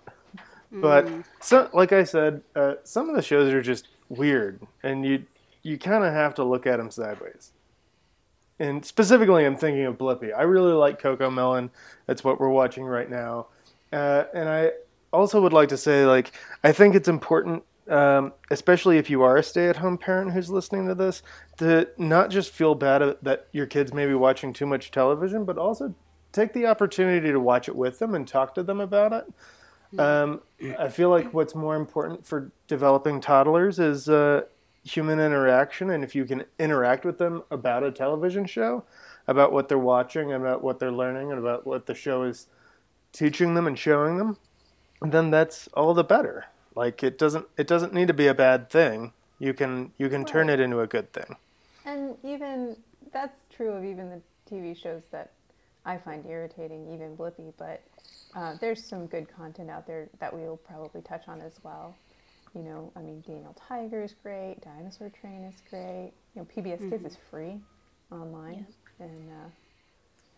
but 0.73 1.07
so, 1.39 1.69
like 1.73 1.93
I 1.93 2.03
said, 2.03 2.41
uh, 2.53 2.75
some 2.83 3.09
of 3.09 3.15
the 3.15 3.21
shows 3.21 3.53
are 3.53 3.61
just 3.61 3.87
weird, 4.09 4.59
and 4.83 5.05
you 5.05 5.23
you 5.63 5.77
kind 5.77 6.03
of 6.03 6.11
have 6.11 6.35
to 6.35 6.43
look 6.43 6.67
at 6.67 6.77
them 6.77 6.91
sideways. 6.91 7.53
And 8.59 8.83
specifically, 8.85 9.45
I'm 9.45 9.55
thinking 9.55 9.85
of 9.85 9.97
Blippi. 9.97 10.37
I 10.37 10.41
really 10.41 10.73
like 10.73 11.01
CoComelon. 11.01 11.69
That's 12.07 12.23
what 12.23 12.39
we're 12.39 12.49
watching 12.49 12.83
right 12.83 13.09
now. 13.09 13.47
Uh, 13.93 14.25
and 14.33 14.49
I 14.49 14.71
also 15.11 15.41
would 15.41 15.53
like 15.53 15.69
to 15.69 15.77
say, 15.77 16.05
like, 16.05 16.33
I 16.63 16.71
think 16.73 16.93
it's 16.93 17.07
important, 17.07 17.63
um, 17.87 18.33
especially 18.51 18.97
if 18.97 19.09
you 19.09 19.23
are 19.23 19.37
a 19.37 19.43
stay-at-home 19.43 19.97
parent 19.97 20.33
who's 20.33 20.49
listening 20.49 20.87
to 20.87 20.95
this, 20.95 21.23
to 21.57 21.87
not 21.97 22.29
just 22.29 22.51
feel 22.51 22.75
bad 22.75 23.15
that 23.21 23.47
your 23.53 23.65
kids 23.65 23.93
may 23.93 24.05
be 24.05 24.13
watching 24.13 24.51
too 24.53 24.65
much 24.65 24.91
television, 24.91 25.45
but 25.45 25.57
also 25.57 25.95
take 26.31 26.53
the 26.53 26.67
opportunity 26.67 27.31
to 27.31 27.39
watch 27.39 27.67
it 27.69 27.75
with 27.75 27.97
them 27.99 28.13
and 28.13 28.27
talk 28.27 28.53
to 28.55 28.61
them 28.61 28.81
about 28.81 29.13
it. 29.13 29.99
Um, 29.99 30.41
I 30.77 30.89
feel 30.89 31.09
like 31.09 31.33
what's 31.33 31.55
more 31.55 31.75
important 31.75 32.23
for 32.23 32.51
developing 32.67 33.19
toddlers 33.19 33.79
is 33.79 34.07
uh, 34.07 34.41
human 34.83 35.19
interaction 35.19 35.89
and 35.89 36.03
if 36.03 36.15
you 36.15 36.25
can 36.25 36.43
interact 36.57 37.05
with 37.05 37.17
them 37.17 37.43
about 37.51 37.83
a 37.83 37.91
television 37.91 38.45
show, 38.45 38.83
about 39.27 39.51
what 39.51 39.69
they're 39.69 39.77
watching, 39.77 40.33
about 40.33 40.63
what 40.63 40.79
they're 40.79 40.91
learning, 40.91 41.31
and 41.31 41.39
about 41.39 41.65
what 41.65 41.85
the 41.85 41.93
show 41.93 42.23
is 42.23 42.47
teaching 43.11 43.53
them 43.53 43.67
and 43.67 43.77
showing 43.77 44.17
them, 44.17 44.37
then 45.01 45.29
that's 45.31 45.67
all 45.73 45.93
the 45.93 46.03
better. 46.03 46.45
Like 46.75 47.03
it 47.03 47.17
doesn't 47.17 47.45
it 47.57 47.67
doesn't 47.67 47.93
need 47.93 48.07
to 48.07 48.13
be 48.13 48.27
a 48.27 48.33
bad 48.33 48.69
thing. 48.69 49.13
You 49.39 49.53
can 49.53 49.91
you 49.97 50.09
can 50.09 50.25
turn 50.25 50.49
it 50.49 50.59
into 50.59 50.81
a 50.81 50.87
good 50.87 51.11
thing. 51.13 51.35
And 51.85 52.15
even 52.23 52.75
that's 53.11 53.37
true 53.55 53.71
of 53.71 53.83
even 53.83 54.09
the 54.09 54.21
TV 54.49 54.79
shows 54.79 55.01
that 55.11 55.31
I 55.85 55.97
find 55.97 56.25
irritating, 56.25 56.93
even 56.93 57.17
Blippi. 57.17 57.53
But 57.57 57.81
uh, 58.35 58.55
there's 58.59 58.83
some 58.83 59.07
good 59.07 59.27
content 59.35 59.69
out 59.69 59.87
there 59.87 60.07
that 60.19 60.33
we'll 60.33 60.57
probably 60.57 61.01
touch 61.01 61.23
on 61.27 61.41
as 61.41 61.53
well. 61.63 61.95
You 62.55 62.63
know, 62.63 62.91
I 62.95 63.01
mean, 63.01 63.23
Daniel 63.25 63.55
Tiger 63.67 64.03
is 64.03 64.15
great. 64.23 64.57
Dinosaur 64.63 65.09
Train 65.09 65.43
is 65.43 65.55
great. 65.69 66.11
You 66.35 66.41
know, 66.41 66.47
PBS 66.55 66.89
Kids 66.89 67.05
is 67.05 67.17
free 67.29 67.59
online 68.11 68.65
and 68.99 69.29
uh, 69.29 69.49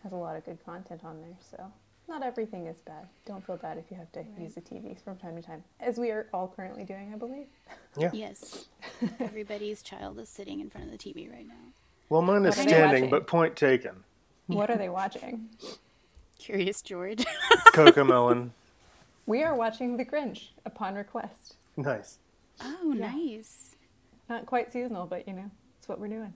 has 0.02 0.12
a 0.12 0.16
lot 0.16 0.36
of 0.36 0.44
good 0.44 0.58
content 0.64 1.00
on 1.04 1.20
there. 1.20 1.36
So 1.50 1.72
not 2.08 2.22
everything 2.22 2.66
is 2.66 2.76
bad. 2.80 3.08
Don't 3.26 3.44
feel 3.46 3.56
bad 3.56 3.78
if 3.78 3.84
you 3.90 3.96
have 3.96 4.12
to 4.12 4.24
use 4.38 4.54
the 4.54 4.60
TV 4.60 4.98
from 5.02 5.16
time 5.16 5.36
to 5.36 5.42
time, 5.42 5.64
as 5.80 5.96
we 5.98 6.10
are 6.10 6.26
all 6.34 6.52
currently 6.54 6.84
doing, 6.84 7.12
I 7.14 7.16
believe. 7.16 7.46
Yeah. 7.96 8.10
Yes. 8.12 8.66
Everybody's 9.20 9.82
child 9.82 10.18
is 10.18 10.28
sitting 10.28 10.60
in 10.60 10.68
front 10.68 10.86
of 10.86 10.92
the 10.92 10.98
TV 10.98 11.30
right 11.32 11.46
now. 11.46 11.54
Well, 12.10 12.22
mine 12.22 12.44
is 12.44 12.56
What 12.56 12.66
are 12.66 12.68
they 12.68 12.68
standing, 12.68 13.10
but 13.10 13.26
point 13.26 13.56
taken. 13.56 14.04
What 14.48 14.70
are 14.70 14.76
they 14.76 14.90
watching? 14.90 15.48
Curious 16.38 16.82
George. 16.82 17.24
CoComelon. 17.68 18.50
We 19.24 19.44
are 19.44 19.54
watching 19.54 19.96
The 19.96 20.04
Grinch 20.04 20.48
upon 20.66 20.96
request. 20.96 21.54
Nice. 21.76 22.18
oh, 22.60 22.92
Yeah. 22.94 23.10
nice. 23.12 23.76
Not 24.28 24.46
quite 24.46 24.72
seasonal, 24.72 25.06
but 25.06 25.26
you 25.26 25.34
know, 25.34 25.50
it's 25.78 25.88
what 25.88 25.98
we're 25.98 26.08
doing. 26.08 26.32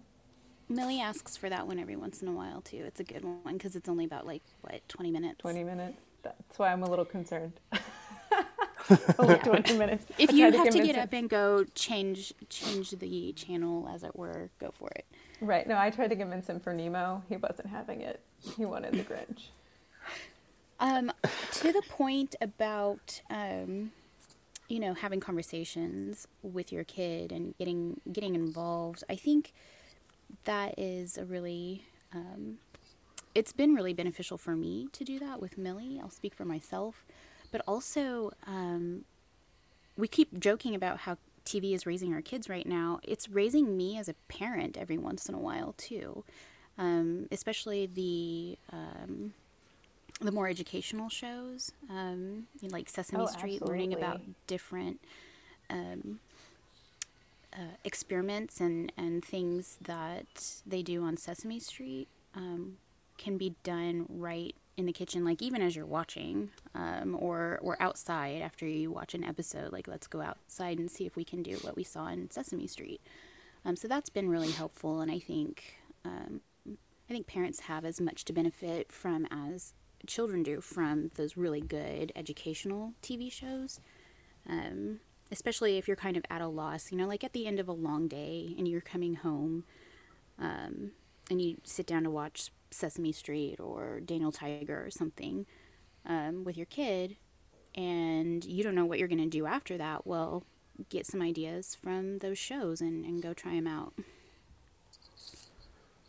Millie 0.68 1.00
asks 1.00 1.36
for 1.36 1.48
that 1.48 1.66
one 1.66 1.78
every 1.78 1.94
once 1.96 2.22
in 2.22 2.28
a 2.28 2.32
while 2.32 2.60
too. 2.60 2.82
It's 2.86 3.00
a 3.00 3.04
good 3.04 3.22
one 3.24 3.52
because 3.54 3.76
it's 3.76 3.88
only 3.88 4.04
about 4.04 4.26
like 4.26 4.42
what 4.62 4.80
twenty 4.88 5.10
minutes. 5.10 5.38
20 5.40 5.62
minutes. 5.64 5.98
That's 6.22 6.58
why 6.58 6.72
I'm 6.72 6.82
a 6.82 6.90
little 6.90 7.04
concerned. 7.04 7.52
Only 9.18 9.36
20 9.38 9.78
minutes. 9.78 10.06
If 10.16 10.30
I 10.30 10.32
you 10.34 10.44
have 10.44 10.52
to 10.54 10.58
convince 10.62 10.86
get 10.86 10.94
him- 10.96 11.02
up 11.02 11.12
and 11.12 11.28
go 11.28 11.64
change 11.74 12.32
change 12.48 12.90
the 12.92 13.32
channel 13.32 13.88
as 13.92 14.04
it 14.04 14.14
were, 14.14 14.48
go 14.60 14.72
for 14.78 14.88
it. 14.94 15.04
Right. 15.40 15.66
No, 15.66 15.76
I 15.76 15.90
tried 15.90 16.08
to 16.10 16.16
convince 16.16 16.48
him 16.48 16.60
for 16.60 16.72
Nemo. 16.72 17.22
He 17.28 17.36
wasn't 17.36 17.68
having 17.68 18.00
it. 18.02 18.20
He 18.56 18.64
wanted 18.64 18.92
The 18.94 19.02
Grinch. 19.02 19.48
Um, 20.78 21.10
to 21.52 21.72
the 21.72 21.82
point 21.88 22.36
about 22.40 23.20
um, 23.30 23.90
you 24.68 24.80
know 24.80 24.94
having 24.94 25.20
conversations 25.20 26.26
with 26.42 26.73
your 26.73 26.85
kid 26.85 27.32
and 27.32 27.56
getting 27.58 28.00
getting 28.12 28.35
involved. 28.35 29.04
I 29.08 29.16
think 29.16 29.52
that 30.44 30.78
is 30.78 31.18
a 31.18 31.25
really 31.25 31.85
um, 32.14 32.58
it's 33.35 33.52
been 33.52 33.75
really 33.75 33.92
beneficial 33.92 34.38
for 34.38 34.56
me 34.56 34.88
to 34.92 35.04
do 35.04 35.18
that 35.18 35.40
with 35.40 35.58
Millie. 35.58 36.00
I'll 36.02 36.11
speak 36.11 36.35
for 36.35 36.44
myself, 36.44 37.04
but 37.52 37.61
also 37.66 38.32
um, 38.46 39.04
we 39.96 40.08
keep 40.08 40.38
joking 40.38 40.75
about 40.75 41.00
how 41.00 41.18
TV 41.44 41.75
is 41.75 41.87
raising 41.87 42.12
our 42.12 42.23
kids 42.23 42.49
right 42.49 42.66
now. 42.66 42.99
It's 43.02 43.28
raising 43.28 43.76
me 43.76 43.99
as 43.99 44.08
a 44.08 44.14
parent 44.28 44.76
every 44.76 44.99
once 44.99 45.28
in 45.28 45.35
a 45.35 45.38
while 45.38 45.75
too, 45.76 46.25
um, 46.76 47.28
especially 47.30 47.87
the 47.87 48.58
um, 48.73 49.32
the 50.20 50.32
more 50.32 50.49
educational 50.49 51.08
shows, 51.08 51.73
um, 51.90 52.46
you 52.61 52.68
know, 52.68 52.73
like 52.73 52.88
Sesame 52.88 53.23
Oh, 53.23 53.26
Street, 53.26 53.62
learning 53.62 53.92
about 53.92 54.20
different 54.46 55.00
um, 55.68 56.20
uh, 57.52 57.76
experiments 57.85 58.61
and, 58.61 58.92
and 58.96 59.25
things 59.25 59.78
that 59.82 60.61
they 60.66 60.82
do 60.82 61.02
on 61.02 61.16
Sesame 61.16 61.61
Street 61.61 62.08
um, 62.35 62.78
can 63.18 63.37
be 63.37 63.54
done 63.62 64.06
right 64.08 64.54
in 64.76 64.87
the 64.87 64.92
kitchen, 64.92 65.25
like 65.25 65.40
even 65.40 65.62
as 65.62 65.75
you're 65.75 65.87
watching, 65.87 66.50
um, 66.75 67.16
or 67.18 67.58
or 67.62 67.76
outside 67.80 68.42
after 68.42 68.66
you 68.66 68.90
watch 68.90 69.14
an 69.14 69.25
episode. 69.25 69.73
Like 69.73 69.88
let's 69.88 70.06
go 70.06 70.20
outside 70.20 70.78
and 70.78 70.90
see 70.90 71.06
if 71.06 71.16
we 71.16 71.25
can 71.25 71.42
do 71.42 71.56
what 71.62 71.76
we 71.76 71.82
saw 71.82 72.08
in 72.08 72.30
Sesame 72.30 72.66
Street. 72.66 73.00
Um, 73.64 73.75
so 73.75 73.88
that's 73.88 74.11
been 74.11 74.28
really 74.28 74.50
helpful, 74.50 75.00
and 75.00 75.11
I 75.11 75.18
think 75.18 75.78
um, 76.04 76.40
I 76.68 77.12
think 77.12 77.26
parents 77.26 77.61
have 77.61 77.85
as 77.85 78.00
much 78.00 78.25
to 78.26 78.32
benefit 78.32 78.92
from 78.92 79.26
as 79.30 79.73
children 80.06 80.42
do 80.42 80.60
from 80.60 81.10
those 81.16 81.36
really 81.36 81.60
good 81.60 82.12
educational 82.14 82.94
TV 83.02 83.30
shows. 83.30 83.80
Um, 84.48 85.00
especially 85.30 85.76
if 85.76 85.88
you're 85.88 85.96
kind 85.96 86.16
of 86.16 86.25
at 86.30 86.40
a 86.40 86.46
loss, 86.46 86.92
you 86.92 86.98
know, 86.98 87.06
like 87.06 87.25
at 87.25 87.32
the 87.32 87.46
end 87.46 87.58
of 87.58 87.68
a 87.68 87.72
long 87.72 88.08
day 88.08 88.54
and 88.56 88.68
you're 88.68 88.80
coming 88.80 89.16
home 89.16 89.64
um, 90.38 90.92
and 91.30 91.40
you 91.40 91.56
sit 91.64 91.86
down 91.86 92.04
to 92.04 92.10
watch 92.10 92.50
Sesame 92.70 93.12
Street 93.12 93.58
or 93.58 94.00
Daniel 94.00 94.30
Tiger 94.32 94.84
or 94.84 94.90
something 94.90 95.46
um, 96.04 96.44
with 96.44 96.56
your 96.56 96.66
kid 96.66 97.16
and 97.75 98.44
you 98.44 98.62
don't 98.62 98.75
know 98.75 98.86
what 98.86 98.98
you're 98.98 99.08
going 99.08 99.18
to 99.18 99.26
do 99.26 99.46
after 99.46 99.76
that. 99.76 100.06
Well, 100.06 100.44
get 100.88 101.06
some 101.06 101.22
ideas 101.22 101.76
from 101.82 102.18
those 102.18 102.38
shows 102.38 102.80
and, 102.80 103.04
and 103.04 103.22
go 103.22 103.34
try 103.34 103.54
them 103.54 103.66
out. 103.66 103.94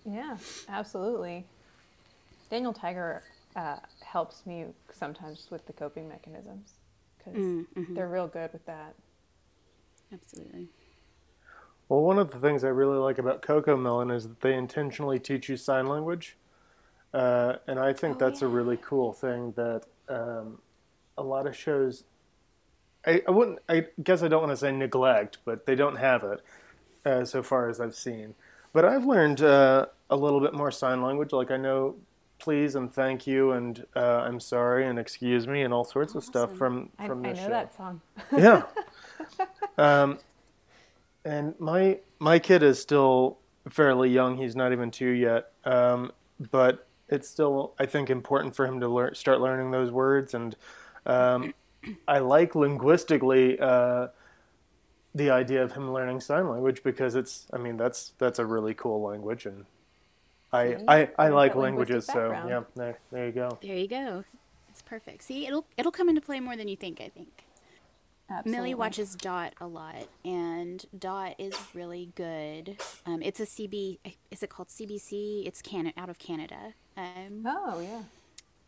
Yeah, 0.05 0.37
absolutely. 0.69 1.45
Daniel 2.49 2.71
Tiger 2.71 3.23
uh, 3.57 3.77
helps 4.05 4.45
me 4.47 4.67
sometimes 4.93 5.47
with 5.51 5.67
the 5.67 5.73
coping 5.73 6.07
mechanisms 6.09 6.75
because 7.17 7.55
Mm-hmm. 7.75 7.95
they're 7.95 8.09
real 8.09 8.27
good 8.29 8.53
with 8.53 8.65
that. 8.67 8.95
Absolutely. 10.13 10.69
Well, 11.89 12.01
one 12.01 12.19
of 12.19 12.31
the 12.31 12.39
things 12.39 12.63
I 12.63 12.69
really 12.69 12.97
like 12.97 13.17
about 13.17 13.41
CoComelon 13.41 14.13
is 14.13 14.27
that 14.27 14.41
they 14.41 14.53
intentionally 14.55 15.19
teach 15.19 15.49
you 15.49 15.57
sign 15.57 15.87
language. 15.87 16.37
Uh, 17.13 17.57
and 17.67 17.79
I 17.79 17.93
think 17.93 18.19
Oh, 18.19 18.19
that's 18.19 18.41
a 18.41 18.47
really 18.47 18.77
cool 18.77 19.13
thing 19.13 19.53
that 19.53 19.83
um, 20.09 20.59
a 21.17 21.23
lot 21.23 21.47
of 21.47 21.55
shows, 21.55 22.05
I, 23.05 23.21
I 23.27 23.31
wouldn't, 23.31 23.59
I 23.69 23.87
guess 24.03 24.23
I 24.23 24.27
don't 24.27 24.41
want 24.41 24.51
to 24.51 24.57
say 24.57 24.71
neglect, 24.71 25.39
but 25.45 25.65
they 25.65 25.75
don't 25.75 25.97
have 25.97 26.23
it 26.23 26.41
uh, 27.05 27.25
so 27.25 27.43
far 27.43 27.69
as 27.69 27.79
I've 27.79 27.95
seen. 27.95 28.35
But 28.73 28.85
I've 28.85 29.05
learned 29.05 29.41
uh, 29.41 29.87
a 30.09 30.15
little 30.15 30.41
bit 30.41 30.53
more 30.53 30.71
sign 30.71 31.01
language. 31.01 31.31
Like 31.33 31.51
I 31.51 31.57
know 31.57 31.95
please 32.39 32.75
and 32.75 32.93
thank 32.93 33.25
you 33.25 33.51
and 33.51 33.85
uh, 33.95 34.21
I'm 34.25 34.39
sorry 34.39 34.87
and 34.87 34.99
excuse 34.99 35.47
me 35.47 35.63
and 35.63 35.73
all 35.73 35.83
sorts 35.83 36.15
of 36.15 36.23
stuff 36.23 36.49
Awesome. 36.49 36.57
from, 36.57 36.89
I, 36.99 37.05
I 37.05 37.07
from 37.07 37.21
know 37.21 37.33
show 37.33 37.49
that 37.49 37.75
song. 37.75 38.01
yeah. 38.37 38.63
Um, 39.79 40.17
and 41.23 41.53
my 41.59 41.99
my 42.19 42.39
kid 42.39 42.63
is 42.63 42.79
still 42.81 43.37
fairly 43.69 44.09
young. 44.09 44.37
He's 44.37 44.55
not 44.55 44.71
even 44.71 44.89
two 44.89 45.09
yet. 45.09 45.51
Um, 45.65 46.11
but 46.51 46.87
it's 47.09 47.27
still, 47.27 47.73
I 47.79 47.85
think, 47.85 48.09
important 48.09 48.55
for 48.55 48.65
him 48.65 48.79
to 48.79 48.87
learn, 48.87 49.15
start 49.15 49.39
learning 49.39 49.71
those 49.71 49.91
words. 49.91 50.33
And 50.33 50.55
um, 51.05 51.53
I 52.07 52.19
like 52.19 52.55
linguistically 52.55 53.59
uh, 53.59 54.07
the 55.15 55.29
idea 55.29 55.63
of 55.63 55.71
him 55.71 55.91
learning 55.91 56.21
sign 56.21 56.49
language 56.49 56.83
because 56.83 57.15
it's, 57.15 57.47
I 57.53 57.57
mean, 57.57 57.77
that's 57.77 58.13
that's 58.17 58.39
a 58.39 58.45
really 58.45 58.73
cool 58.73 59.01
language, 59.01 59.45
and 59.45 59.65
I 60.53 60.77
I, 60.87 61.09
I 61.17 61.29
like 61.29 61.55
languages. 61.55 62.05
So 62.05 62.13
background. 62.31 62.49
yeah, 62.49 62.61
there 62.75 62.99
there 63.11 63.25
you 63.27 63.31
go. 63.33 63.59
There 63.61 63.77
you 63.77 63.87
go. 63.87 64.25
It's 64.69 64.81
perfect. 64.81 65.23
See, 65.23 65.47
it'll 65.47 65.65
it'll 65.77 65.91
come 65.91 66.09
into 66.09 66.21
play 66.21 66.39
more 66.39 66.55
than 66.57 66.67
you 66.67 66.75
think, 66.77 67.01
I 67.01 67.09
think. 67.09 67.45
Absolutely. 68.29 68.51
Millie 68.51 68.75
watches 68.75 69.15
Dot 69.15 69.53
a 69.61 69.67
lot, 69.67 70.07
and 70.25 70.85
Dot 70.97 71.35
is 71.39 71.55
really 71.73 72.11
good. 72.15 72.77
Um, 73.05 73.21
it's 73.21 73.39
a 73.39 73.45
CB. 73.45 73.99
Is 74.31 74.43
it 74.43 74.49
called 74.49 74.69
CBC? 74.69 75.47
It's 75.47 75.61
Can 75.61 75.93
out 75.97 76.09
of 76.09 76.19
Canada, 76.19 76.73
um, 76.97 77.43
Oh 77.45 77.79
yeah. 77.79 78.03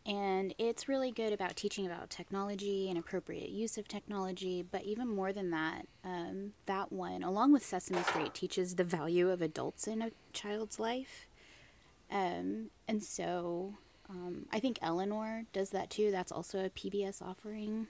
and 0.06 0.54
it's 0.58 0.88
really 0.88 1.10
good 1.10 1.32
about 1.32 1.56
teaching 1.56 1.86
about 1.86 2.08
technology 2.10 2.88
and 2.88 2.98
appropriate 2.98 3.50
use 3.50 3.76
of 3.78 3.86
technology. 3.86 4.62
But 4.68 4.84
even 4.84 5.08
more 5.08 5.32
than 5.32 5.50
that, 5.50 5.86
um, 6.04 6.54
that 6.66 6.90
one, 6.90 7.22
along 7.22 7.52
with 7.52 7.64
Sesame 7.64 8.02
Street, 8.02 8.32
teaches 8.34 8.76
the 8.76 8.84
value 8.84 9.30
of 9.30 9.42
adults 9.42 9.86
in 9.86 10.00
a 10.02 10.10
child's 10.32 10.80
life. 10.80 11.26
Um, 12.10 12.70
and 12.88 13.02
so, 13.02 13.74
um, 14.08 14.46
I 14.52 14.58
think 14.60 14.78
Elinor 14.82 15.44
does 15.52 15.70
that 15.70 15.90
too. 15.90 16.10
That's 16.10 16.32
also 16.32 16.64
a 16.64 16.70
PBS 16.70 17.22
offering. 17.22 17.86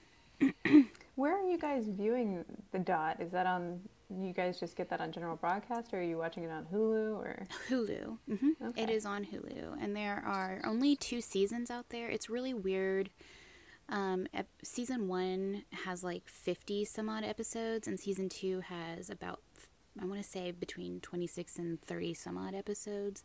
Where 1.16 1.36
are 1.36 1.46
you 1.48 1.58
guys 1.58 1.84
viewing 1.86 2.44
the 2.72 2.78
dot? 2.78 3.20
Is 3.20 3.30
that 3.32 3.46
on? 3.46 3.80
You 4.22 4.32
guys 4.32 4.58
just 4.58 4.74
get 4.76 4.90
that 4.90 5.00
on 5.00 5.12
general 5.12 5.36
broadcast, 5.36 5.94
or 5.94 6.00
are 6.00 6.02
you 6.02 6.16
watching 6.18 6.42
it 6.42 6.50
on 6.50 6.66
Hulu? 6.72 7.14
Or 7.16 7.46
Hulu. 7.68 8.18
hmm 8.26 8.50
Okay. 8.68 8.92
is 8.92 9.06
on 9.06 9.24
Hulu, 9.24 9.76
and 9.80 9.94
there 9.94 10.22
are 10.26 10.60
only 10.66 10.96
two 10.96 11.20
seasons 11.20 11.70
out 11.70 11.90
there. 11.90 12.08
It's 12.08 12.28
really 12.28 12.52
weird. 12.54 13.10
Um, 13.88 14.26
ep- 14.34 14.48
season 14.62 15.08
one 15.08 15.64
has 15.84 16.02
like 16.02 16.28
fifty 16.28 16.84
some 16.84 17.08
odd 17.08 17.24
episodes, 17.24 17.86
and 17.86 18.00
season 18.00 18.28
two 18.28 18.60
has 18.60 19.10
about 19.10 19.40
I 20.00 20.06
want 20.06 20.22
to 20.22 20.28
say 20.28 20.50
between 20.52 21.00
twenty 21.00 21.26
six 21.26 21.56
and 21.58 21.80
thirty 21.80 22.14
some 22.14 22.36
odd 22.38 22.54
episodes. 22.54 23.24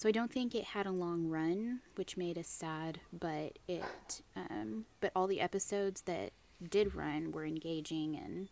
So 0.00 0.08
I 0.08 0.12
don't 0.12 0.32
think 0.32 0.54
it 0.54 0.64
had 0.64 0.86
a 0.86 0.92
long 0.92 1.28
run, 1.28 1.80
which 1.96 2.16
made 2.16 2.38
us 2.38 2.48
sad. 2.48 3.00
But 3.12 3.58
it, 3.68 4.22
um, 4.34 4.86
but 4.98 5.12
all 5.14 5.26
the 5.26 5.42
episodes 5.42 6.00
that 6.06 6.32
did 6.70 6.94
run 6.94 7.32
were 7.32 7.44
engaging 7.44 8.16
and 8.16 8.48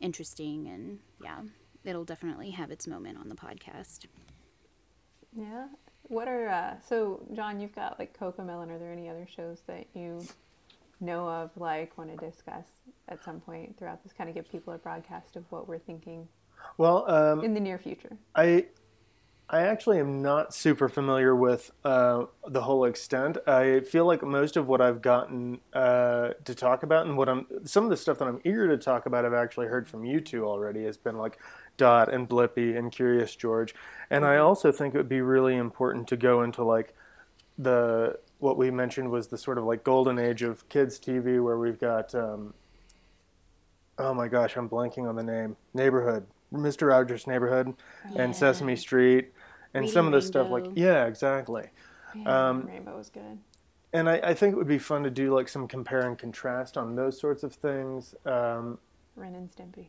interesting, 0.00 0.68
and 0.68 1.00
yeah, 1.20 1.40
it'll 1.82 2.04
definitely 2.04 2.52
have 2.52 2.70
its 2.70 2.86
moment 2.86 3.18
on 3.18 3.28
the 3.28 3.34
podcast. 3.34 4.06
Yeah. 5.36 5.66
What 6.02 6.28
are 6.28 6.48
uh, 6.48 6.74
so 6.88 7.26
John? 7.34 7.58
You've 7.58 7.74
got 7.74 7.98
like 7.98 8.16
CoComelon. 8.16 8.70
Are 8.70 8.78
there 8.78 8.92
any 8.92 9.08
other 9.08 9.26
shows 9.26 9.62
that 9.66 9.88
you 9.94 10.24
know 11.00 11.28
of, 11.28 11.50
like, 11.56 11.98
want 11.98 12.16
to 12.16 12.24
discuss 12.24 12.66
at 13.08 13.24
some 13.24 13.40
point 13.40 13.76
throughout 13.76 14.00
this? 14.04 14.12
Kind 14.12 14.28
of 14.30 14.36
give 14.36 14.48
people 14.48 14.72
a 14.74 14.78
broadcast 14.78 15.34
of 15.34 15.42
what 15.50 15.66
we're 15.66 15.80
thinking 15.80 16.28
Well, 16.78 17.10
um, 17.10 17.42
in 17.42 17.52
the 17.52 17.58
near 17.58 17.78
future. 17.78 18.16
I 18.36 18.66
I 19.48 19.62
actually 19.62 20.00
am 20.00 20.22
not 20.22 20.52
super 20.52 20.88
familiar 20.88 21.34
with 21.34 21.70
uh, 21.84 22.24
the 22.48 22.62
whole 22.62 22.84
extent. 22.84 23.38
I 23.46 23.78
feel 23.78 24.04
like 24.04 24.22
most 24.24 24.56
of 24.56 24.66
what 24.66 24.80
I've 24.80 25.00
gotten 25.00 25.60
uh, 25.72 26.30
to 26.44 26.54
talk 26.54 26.82
about 26.82 27.06
and 27.06 27.16
what 27.16 27.28
I'm 27.28 27.46
some 27.64 27.84
of 27.84 27.90
the 27.90 27.96
stuff 27.96 28.18
that 28.18 28.26
I'm 28.26 28.40
eager 28.44 28.66
to 28.66 28.76
talk 28.76 29.06
about, 29.06 29.24
I've 29.24 29.34
actually 29.34 29.68
heard 29.68 29.88
from 29.88 30.04
you 30.04 30.20
two 30.20 30.44
already. 30.44 30.84
Has 30.84 30.96
been 30.96 31.16
like 31.16 31.38
Dot 31.76 32.12
and 32.12 32.28
Blippy 32.28 32.76
and 32.76 32.90
Curious 32.90 33.36
George, 33.36 33.72
and 34.10 34.24
I 34.24 34.38
also 34.38 34.72
think 34.72 34.94
it 34.94 34.98
would 34.98 35.08
be 35.08 35.20
really 35.20 35.54
important 35.54 36.08
to 36.08 36.16
go 36.16 36.42
into 36.42 36.64
like 36.64 36.92
the 37.56 38.18
what 38.40 38.56
we 38.56 38.72
mentioned 38.72 39.12
was 39.12 39.28
the 39.28 39.38
sort 39.38 39.58
of 39.58 39.64
like 39.64 39.84
golden 39.84 40.18
age 40.18 40.42
of 40.42 40.68
kids 40.68 40.98
TV, 40.98 41.40
where 41.42 41.56
we've 41.56 41.78
got 41.78 42.12
um, 42.16 42.52
oh 43.98 44.12
my 44.12 44.26
gosh, 44.26 44.56
I'm 44.56 44.68
blanking 44.68 45.08
on 45.08 45.14
the 45.14 45.22
name 45.22 45.56
Neighborhood, 45.72 46.26
Mr. 46.52 46.88
Rogers' 46.88 47.28
Neighborhood, 47.28 47.74
and 48.16 48.34
Sesame 48.34 48.74
Street, 48.76 49.32
and 49.74 49.88
some 49.88 50.06
of 50.06 50.12
the 50.12 50.22
stuff 50.22 50.50
like 50.50 50.64
yeah, 50.74 51.06
exactly. 51.06 51.68
Yeah, 52.14 52.48
Um, 52.48 52.62
Rainbow 52.66 52.96
was 52.96 53.10
good. 53.10 53.38
And 53.92 54.08
I, 54.08 54.20
I 54.22 54.34
think 54.34 54.52
it 54.52 54.56
would 54.56 54.68
be 54.68 54.78
fun 54.78 55.02
to 55.04 55.10
do 55.10 55.34
like 55.34 55.48
some 55.48 55.66
compare 55.68 56.06
and 56.06 56.18
contrast 56.18 56.76
on 56.76 56.96
those 56.96 57.18
sorts 57.18 57.42
of 57.42 57.54
things. 57.54 58.14
Um, 58.24 58.78
Ren 59.14 59.34
and 59.34 59.50
Stimpy. 59.50 59.86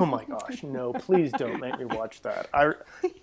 oh 0.00 0.06
my 0.06 0.24
gosh, 0.24 0.62
no! 0.64 0.92
Please 0.92 1.30
don't 1.32 1.60
make 1.60 1.78
me 1.78 1.84
watch 1.84 2.22
that. 2.22 2.48
I, 2.52 2.72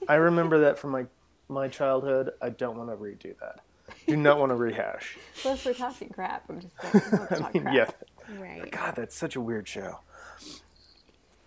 I 0.08 0.16
remember 0.16 0.60
that 0.60 0.78
from 0.80 0.92
my 0.92 1.06
my 1.50 1.68
childhood. 1.68 2.32
I 2.42 2.50
don't 2.50 2.78
want 2.78 2.90
to 2.90 2.96
redo 2.96 3.38
that. 3.40 3.60
Do 4.08 4.16
not 4.16 4.40
want 4.40 4.52
to 4.52 4.56
rehash. 4.56 5.18
If 5.44 5.66
we're 5.66 5.74
talking 5.74 6.08
crap, 6.10 6.46
I'm 6.50 6.62
just 6.62 6.74
saying. 6.82 7.28
I 7.30 7.50
mean, 7.54 7.64
crap. 7.64 7.76
yeah. 7.76 8.40
Right. 8.40 8.72
God, 8.72 8.96
that's 8.96 9.16
such 9.16 9.36
a 9.36 9.42
weird 9.42 9.68
show. 9.68 10.00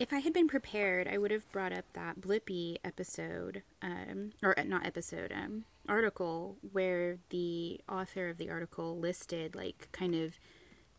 If 0.04 0.12
I 0.12 0.18
had 0.18 0.34
been 0.34 0.49
prepared, 0.49 1.08
I 1.08 1.16
would 1.16 1.30
have 1.30 1.50
brought 1.50 1.73
up 1.73 1.87
that 1.94 2.20
Blippi 2.20 2.76
episode, 2.84 3.62
um, 3.80 4.32
or 4.42 4.56
uh, 4.58 4.64
not 4.64 4.84
episode, 4.84 5.32
um, 5.32 5.64
article 5.88 6.58
where 6.73 7.16
the 7.30 7.80
author 7.88 8.28
of 8.28 8.37
the 8.37 8.50
article 8.50 8.99
listed 8.99 9.54
like 9.56 9.88
kind 9.92 10.14
of 10.14 10.34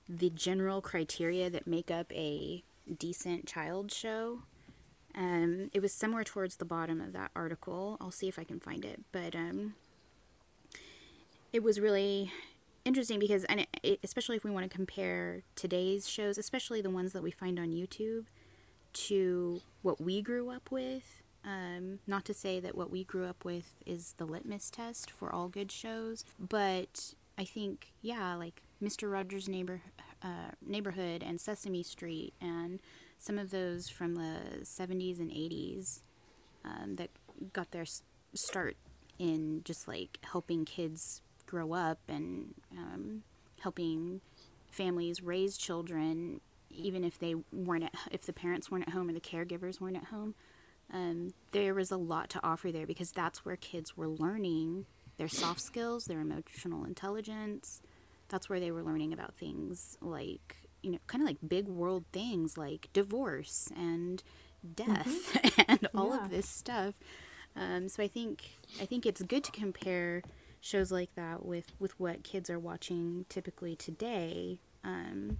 the 0.10 0.32
general 0.32 0.82
criteria 0.82 1.52
that 1.52 1.68
make 1.68 1.92
up 1.92 2.12
a 2.14 2.64
decent 2.98 3.46
child 3.46 3.92
show. 3.92 4.40
Um, 5.14 5.70
it 5.72 5.84
was 5.84 5.94
somewhere 5.94 6.24
towards 6.24 6.56
the 6.56 6.66
bottom 6.66 7.00
of 7.00 7.14
that 7.14 7.30
article. 7.36 7.98
I'll 8.02 8.10
see 8.10 8.28
if 8.28 8.40
I 8.40 8.44
can 8.44 8.60
find 8.60 8.84
it, 8.84 9.02
but 9.12 9.36
um, 9.36 9.76
it 11.54 11.62
was 11.62 11.80
really 11.80 12.32
interesting 12.86 13.20
because, 13.20 13.44
and 13.44 13.68
it, 13.84 14.00
especially 14.04 14.36
if 14.36 14.44
we 14.44 14.50
want 14.50 14.68
to 14.68 14.76
compare 14.76 15.44
today's 15.56 16.10
shows, 16.10 16.40
especially 16.40 16.82
the 16.82 16.90
ones 16.90 17.14
that 17.14 17.22
we 17.22 17.30
find 17.30 17.60
on 17.60 17.70
YouTube, 17.70 18.26
to 18.96 19.62
what 19.82 20.02
we 20.02 20.22
grew 20.22 20.50
up 20.50 20.72
with. 20.72 21.22
Um, 21.44 22.00
not 22.08 22.26
to 22.26 22.34
say 22.34 22.60
that 22.60 22.76
what 22.76 22.90
we 22.90 23.04
grew 23.04 23.26
up 23.26 23.46
with 23.46 23.72
is 23.86 24.16
the 24.18 24.26
litmus 24.26 24.72
test 24.72 25.12
for 25.12 25.32
all 25.32 25.48
good 25.48 25.72
shows, 25.72 26.26
but 26.40 27.14
I 27.38 27.46
think, 27.46 27.92
yeah, 28.02 28.34
like 28.34 28.64
Mr. 28.82 29.12
Rogers' 29.12 29.48
neighbor, 29.48 29.82
uh, 30.24 30.52
neighborhood 30.66 31.24
and 31.24 31.40
Sesame 31.40 31.84
Street 31.84 32.34
and 32.42 32.80
some 33.20 33.38
of 33.38 33.52
those 33.52 33.90
from 33.90 34.16
the 34.16 34.64
70s 34.64 35.20
and 35.20 35.30
80s 35.30 36.02
um, 36.64 36.96
that 36.96 37.10
got 37.54 37.72
their 37.72 37.86
start 38.34 38.76
in 39.20 39.62
just 39.64 39.88
like 39.88 40.20
helping 40.24 40.66
kids 40.66 41.22
grow 41.46 41.74
up 41.74 42.00
and 42.08 42.54
um, 42.72 43.24
helping 43.62 44.22
families 44.72 45.22
raise 45.22 45.58
children 45.58 46.42
even 46.78 47.04
if 47.04 47.20
they 47.20 47.36
weren't 47.52 47.84
at, 47.86 47.94
if 48.12 48.24
the 48.24 48.34
parents 48.34 48.70
weren't 48.72 48.88
at 48.88 48.94
home 48.94 49.10
or 49.10 49.14
the 49.14 49.20
caregivers 49.22 49.80
weren't 49.80 49.98
at 49.98 50.06
home 50.06 50.36
um, 50.94 51.34
there 51.52 51.74
was 51.74 51.92
a 51.92 51.98
lot 51.98 52.30
to 52.30 52.40
offer 52.44 52.72
there 52.72 52.86
because 52.86 53.12
that's 53.12 53.44
where 53.44 53.56
kids 53.56 53.98
were 53.98 54.08
learning 54.08 54.86
their 55.18 55.28
soft 55.28 55.62
skills 55.62 56.06
their 56.06 56.22
emotional 56.22 56.84
intelligence 56.86 57.82
that's 58.30 58.50
where 58.50 58.60
they 58.60 58.72
were 58.72 58.84
learning 58.84 59.14
about 59.14 59.36
things 59.36 59.98
like 60.02 60.58
you 60.84 60.92
know 60.92 61.00
kind 61.08 61.22
of 61.22 61.28
like 61.28 61.38
big 61.48 61.68
world 61.68 62.06
things 62.14 62.58
like 62.58 62.90
divorce 62.94 63.70
and 63.76 64.24
death 64.76 65.38
and 65.68 65.88
all 65.96 66.12
Yeah. 66.12 66.26
of 66.26 66.30
this 66.30 66.48
stuff 66.50 66.96
um, 67.56 67.88
so 67.90 68.04
I 68.04 68.08
think 68.08 68.44
I 68.82 68.86
think 68.86 69.06
it's 69.06 69.22
good 69.24 69.44
to 69.46 69.52
compare 69.52 70.24
shows 70.62 70.92
like 70.92 71.14
that 71.16 71.46
with 71.46 71.68
with 71.80 71.98
what 72.00 72.24
kids 72.24 72.50
are 72.50 72.60
watching 72.60 73.26
typically 73.30 73.76
today. 73.76 74.60
Um, 74.84 75.38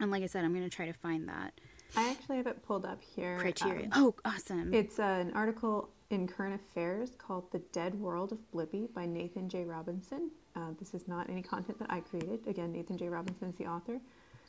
and 0.00 0.10
like 0.10 0.22
I 0.22 0.26
said, 0.26 0.44
I'm 0.44 0.52
going 0.52 0.68
to 0.68 0.74
try 0.74 0.86
to 0.86 0.92
find 0.92 1.28
that 1.28 1.52
I 1.96 2.10
actually 2.10 2.38
have 2.38 2.46
it 2.46 2.62
pulled 2.62 2.84
up 2.84 3.00
here. 3.02 3.38
criteria. 3.38 3.86
Um, 3.86 3.90
oh, 3.94 4.14
awesome! 4.24 4.72
It's 4.74 4.98
uh, 4.98 5.02
an 5.02 5.32
article 5.34 5.90
in 6.10 6.26
Current 6.26 6.54
Affairs 6.54 7.10
called 7.18 7.50
The 7.52 7.60
Dead 7.72 7.94
World 7.94 8.32
of 8.32 8.38
Blippi 8.52 8.92
by 8.92 9.06
Nathan 9.06 9.48
J. 9.48 9.64
Robinson. 9.64 10.30
Uh, 10.56 10.70
this 10.78 10.94
is 10.94 11.08
not 11.08 11.28
any 11.28 11.42
content 11.42 11.78
that 11.78 11.90
I 11.90 12.00
created. 12.00 12.46
Again, 12.46 12.72
Nathan 12.72 12.96
J. 12.96 13.08
Robinson 13.08 13.48
is 13.48 13.56
the 13.56 13.66
author 13.66 14.00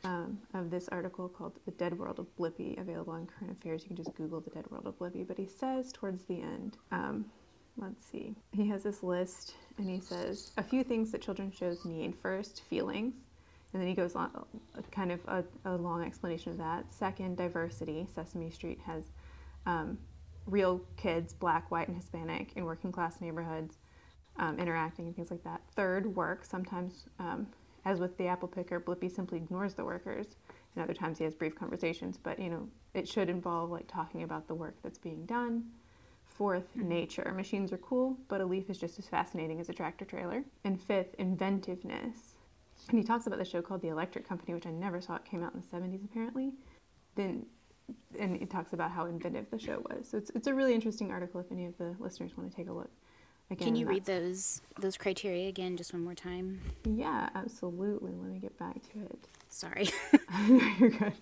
um, 0.03 0.37
of 0.53 0.69
this 0.69 0.87
article 0.89 1.27
called 1.27 1.53
The 1.65 1.71
Dead 1.71 1.97
World 1.97 2.19
of 2.19 2.27
Blippi, 2.37 2.79
available 2.79 3.13
on 3.13 3.25
Current 3.27 3.57
Affairs. 3.57 3.81
You 3.83 3.87
can 3.87 3.97
just 3.97 4.13
Google 4.15 4.39
The 4.39 4.51
Dead 4.51 4.65
World 4.69 4.85
of 4.85 4.97
Blippi. 4.99 5.27
But 5.27 5.37
he 5.37 5.47
says 5.47 5.91
towards 5.91 6.23
the 6.25 6.41
end, 6.41 6.77
um, 6.91 7.25
let's 7.77 8.05
see, 8.05 8.35
he 8.51 8.67
has 8.67 8.83
this 8.83 9.01
list 9.01 9.55
and 9.77 9.89
he 9.89 9.99
says 9.99 10.51
a 10.57 10.63
few 10.63 10.83
things 10.83 11.11
that 11.11 11.21
children's 11.21 11.55
shows 11.55 11.85
need. 11.85 12.15
First, 12.15 12.61
feelings. 12.69 13.15
And 13.75 13.81
then 13.81 13.89
he 13.89 13.93
goes 13.93 14.15
on 14.15 14.31
kind 14.89 15.11
of 15.11 15.19
a, 15.27 15.43
a 15.65 15.75
long 15.75 16.01
explanation 16.01 16.53
of 16.53 16.57
that. 16.59 16.85
Second, 16.93 17.35
diversity. 17.35 18.07
Sesame 18.15 18.49
Street 18.49 18.79
has 18.85 19.11
um, 19.65 19.97
real 20.45 20.79
kids, 20.95 21.33
black, 21.33 21.69
white, 21.71 21.89
and 21.89 21.97
Hispanic, 21.97 22.53
in 22.55 22.63
working 22.63 22.89
class 22.89 23.19
neighborhoods, 23.19 23.79
um, 24.37 24.57
interacting 24.59 25.07
and 25.07 25.13
things 25.13 25.29
like 25.29 25.43
that. 25.43 25.59
Third, 25.75 26.15
work. 26.15 26.45
Sometimes, 26.45 27.07
um, 27.19 27.47
as 27.83 27.99
with 27.99 28.17
the 28.17 28.27
apple 28.27 28.47
picker, 28.47 28.79
Blippi 28.79 29.13
simply 29.13 29.39
ignores 29.39 29.73
the 29.73 29.83
workers, 29.83 30.37
and 30.73 30.81
other 30.81 30.93
times 30.93 31.17
he 31.17 31.25
has 31.25 31.35
brief 31.35 31.53
conversations. 31.53 32.15
But 32.15 32.39
you 32.39 32.49
know, 32.49 32.69
it 32.93 33.09
should 33.09 33.29
involve 33.29 33.71
like 33.71 33.87
talking 33.87 34.23
about 34.23 34.47
the 34.47 34.55
work 34.55 34.77
that's 34.83 34.99
being 34.99 35.25
done. 35.25 35.65
Fourth, 36.23 36.77
nature. 36.77 37.33
Machines 37.35 37.73
are 37.73 37.77
cool, 37.79 38.17
but 38.29 38.39
a 38.39 38.45
leaf 38.45 38.69
is 38.69 38.77
just 38.77 38.99
as 38.99 39.07
fascinating 39.09 39.59
as 39.59 39.67
a 39.67 39.73
tractor 39.73 40.05
trailer. 40.05 40.45
And 40.63 40.81
fifth, 40.81 41.13
inventiveness. 41.15 42.34
And 42.89 42.97
he 42.97 43.03
talks 43.03 43.27
about 43.27 43.39
the 43.39 43.45
show 43.45 43.61
called 43.61 43.81
The 43.81 43.87
Electric 43.89 44.27
Company, 44.27 44.53
which 44.53 44.65
I 44.65 44.71
never 44.71 45.01
saw. 45.01 45.15
It 45.15 45.25
came 45.25 45.43
out 45.43 45.53
in 45.53 45.61
the 45.61 45.65
70s, 45.65 46.03
apparently. 46.05 46.51
Then, 47.15 47.45
and 48.19 48.35
it 48.41 48.49
talks 48.49 48.73
about 48.73 48.91
how 48.91 49.05
inventive 49.05 49.47
the 49.49 49.59
show 49.59 49.83
was. 49.89 50.07
So 50.09 50.17
it's, 50.17 50.31
it's 50.35 50.47
a 50.47 50.53
really 50.53 50.73
interesting 50.73 51.11
article 51.11 51.39
if 51.39 51.51
any 51.51 51.65
of 51.65 51.77
the 51.77 51.95
listeners 51.99 52.37
want 52.37 52.49
to 52.49 52.55
take 52.55 52.69
a 52.69 52.73
look. 52.73 52.89
Again, 53.51 53.67
Can 53.67 53.75
you 53.75 53.85
read 53.87 54.05
those 54.05 54.61
those 54.79 54.97
criteria 54.97 55.47
again, 55.47 55.77
just 55.77 55.93
one 55.93 56.03
more 56.03 56.15
time? 56.15 56.59
Yeah, 56.83 57.29
absolutely. 57.35 58.11
Let 58.19 58.31
me 58.31 58.39
get 58.39 58.57
back 58.57 58.81
to 58.93 59.01
it. 59.05 59.27
Sorry. 59.49 59.87
You're 60.79 60.89
good. 60.89 61.13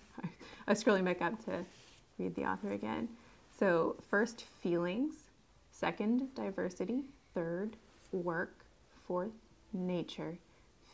I 0.66 0.70
was 0.70 0.82
scrolling 0.82 1.04
back 1.04 1.20
up 1.20 1.44
to 1.44 1.64
read 2.18 2.34
the 2.34 2.44
author 2.44 2.72
again. 2.72 3.08
So, 3.58 3.96
first, 4.08 4.44
feelings. 4.62 5.14
Second, 5.70 6.34
diversity. 6.34 7.04
Third, 7.34 7.76
work. 8.12 8.64
Fourth, 9.06 9.32
nature. 9.74 10.38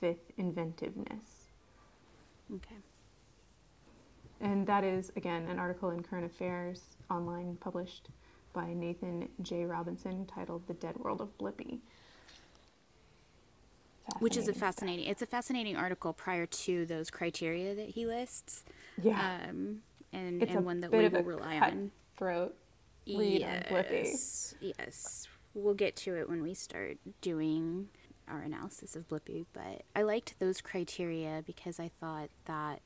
Fifth, 0.01 0.31
inventiveness. 0.39 1.49
okay. 2.55 2.77
And 4.41 4.67
that 4.67 4.85
is, 4.85 5.13
again, 5.17 5.47
an 5.49 5.59
article 5.59 5.91
in 5.91 6.03
Current 6.03 6.25
Affairs 6.25 6.81
online 7.11 7.59
published 7.61 8.09
by 8.55 8.73
Nathan 8.73 9.29
J. 9.43 9.67
Robinson 9.67 10.25
titled 10.27 10.67
The 10.67 10.73
Dead 10.75 10.97
World 10.97 11.21
of 11.21 11.37
Blippi. 11.37 11.79
Which 14.19 14.37
is 14.39 14.49
a 14.49 14.55
Fascinating 14.55 15.05
stuff. 15.05 15.13
It's 15.13 15.23
a 15.23 15.27
fascinating 15.27 15.77
article 15.77 16.13
prior 16.13 16.47
to 16.47 16.87
those 16.87 17.11
criteria 17.11 17.75
that 17.75 17.91
he 17.91 18.07
lists, 18.07 18.65
Yeah. 19.01 19.41
um, 19.49 19.83
and 20.13 20.43
it's 20.43 20.51
and 20.51 20.61
a 20.61 20.63
one 20.63 20.81
that 20.81 20.91
bit 20.91 20.99
we 20.99 21.05
of 21.05 21.13
will 21.13 21.21
a 21.21 21.23
rely 21.23 21.57
on. 21.61 21.91
cutthroat 22.17 22.57
read 23.07 23.43
on 23.45 23.63
Blippi. 23.71 24.05
Yes, 24.05 24.55
yes. 24.61 25.29
We'll 25.55 25.75
get 25.75 25.95
to 25.97 26.17
it 26.17 26.29
when 26.29 26.43
we 26.43 26.55
start 26.55 26.97
doing 27.21 27.89
our 28.31 28.41
analysis 28.41 28.97
of 28.97 29.09
Blippi, 29.09 29.47
but 29.53 29.83
I 29.95 30.03
liked 30.03 30.39
those 30.39 30.61
criteria 30.61 31.43
because 31.47 31.81
I 31.81 31.91
thought 32.01 32.31
that 32.47 32.81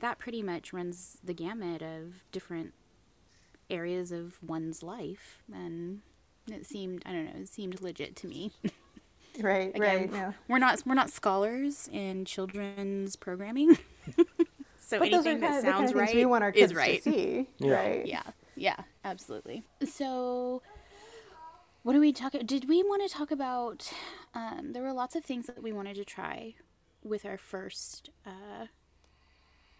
that 0.00 0.18
pretty 0.18 0.42
much 0.42 0.72
runs 0.72 1.18
the 1.24 1.32
gamut 1.34 1.82
of 1.82 2.24
different 2.32 2.74
areas 3.70 4.12
of 4.12 4.42
one's 4.42 4.82
life, 4.82 5.42
and 5.52 6.00
it 6.50 6.66
seemed 6.66 7.02
I 7.06 7.12
don't 7.12 7.24
know, 7.26 7.40
it 7.40 7.48
seemed 7.48 7.80
legit 7.80 8.16
to 8.16 8.26
me. 8.26 8.52
Right, 9.38 9.68
Again, 9.68 9.80
right. 9.82 10.12
No. 10.12 10.34
we're 10.48 10.58
not 10.58 10.82
we're 10.86 10.94
not 10.94 11.10
scholars 11.10 11.90
in 11.92 12.24
children's 12.24 13.16
programming, 13.16 13.76
so 14.78 14.98
But 14.98 15.10
those 15.10 15.26
are 15.26 15.28
anything 15.28 15.40
that 15.40 15.60
the 15.60 15.62
kind 15.62 15.62
sounds 15.62 15.90
of 15.90 15.96
things 15.98 16.08
right 16.08 16.14
we 16.14 16.24
want 16.24 16.42
our 16.42 16.52
kids 16.52 16.72
is 16.72 16.74
right. 16.74 17.02
to 17.02 17.12
see. 17.12 17.48
Yeah. 17.58 17.70
Right. 17.70 18.06
Yeah. 18.06 18.22
Yeah, 18.56 18.76
absolutely. 19.04 19.64
So, 19.84 20.62
what 21.86 21.92
do 21.92 22.00
we 22.00 22.12
talk? 22.12 22.32
Did 22.44 22.68
we 22.68 22.82
want 22.82 23.08
to 23.08 23.16
talk 23.16 23.30
about? 23.30 23.92
Um, 24.34 24.72
there 24.72 24.82
were 24.82 24.92
lots 24.92 25.14
of 25.14 25.24
things 25.24 25.46
that 25.46 25.62
we 25.62 25.70
wanted 25.72 25.94
to 25.94 26.04
try 26.04 26.54
with 27.04 27.24
our 27.24 27.38
first 27.38 28.10
uh, 28.26 28.66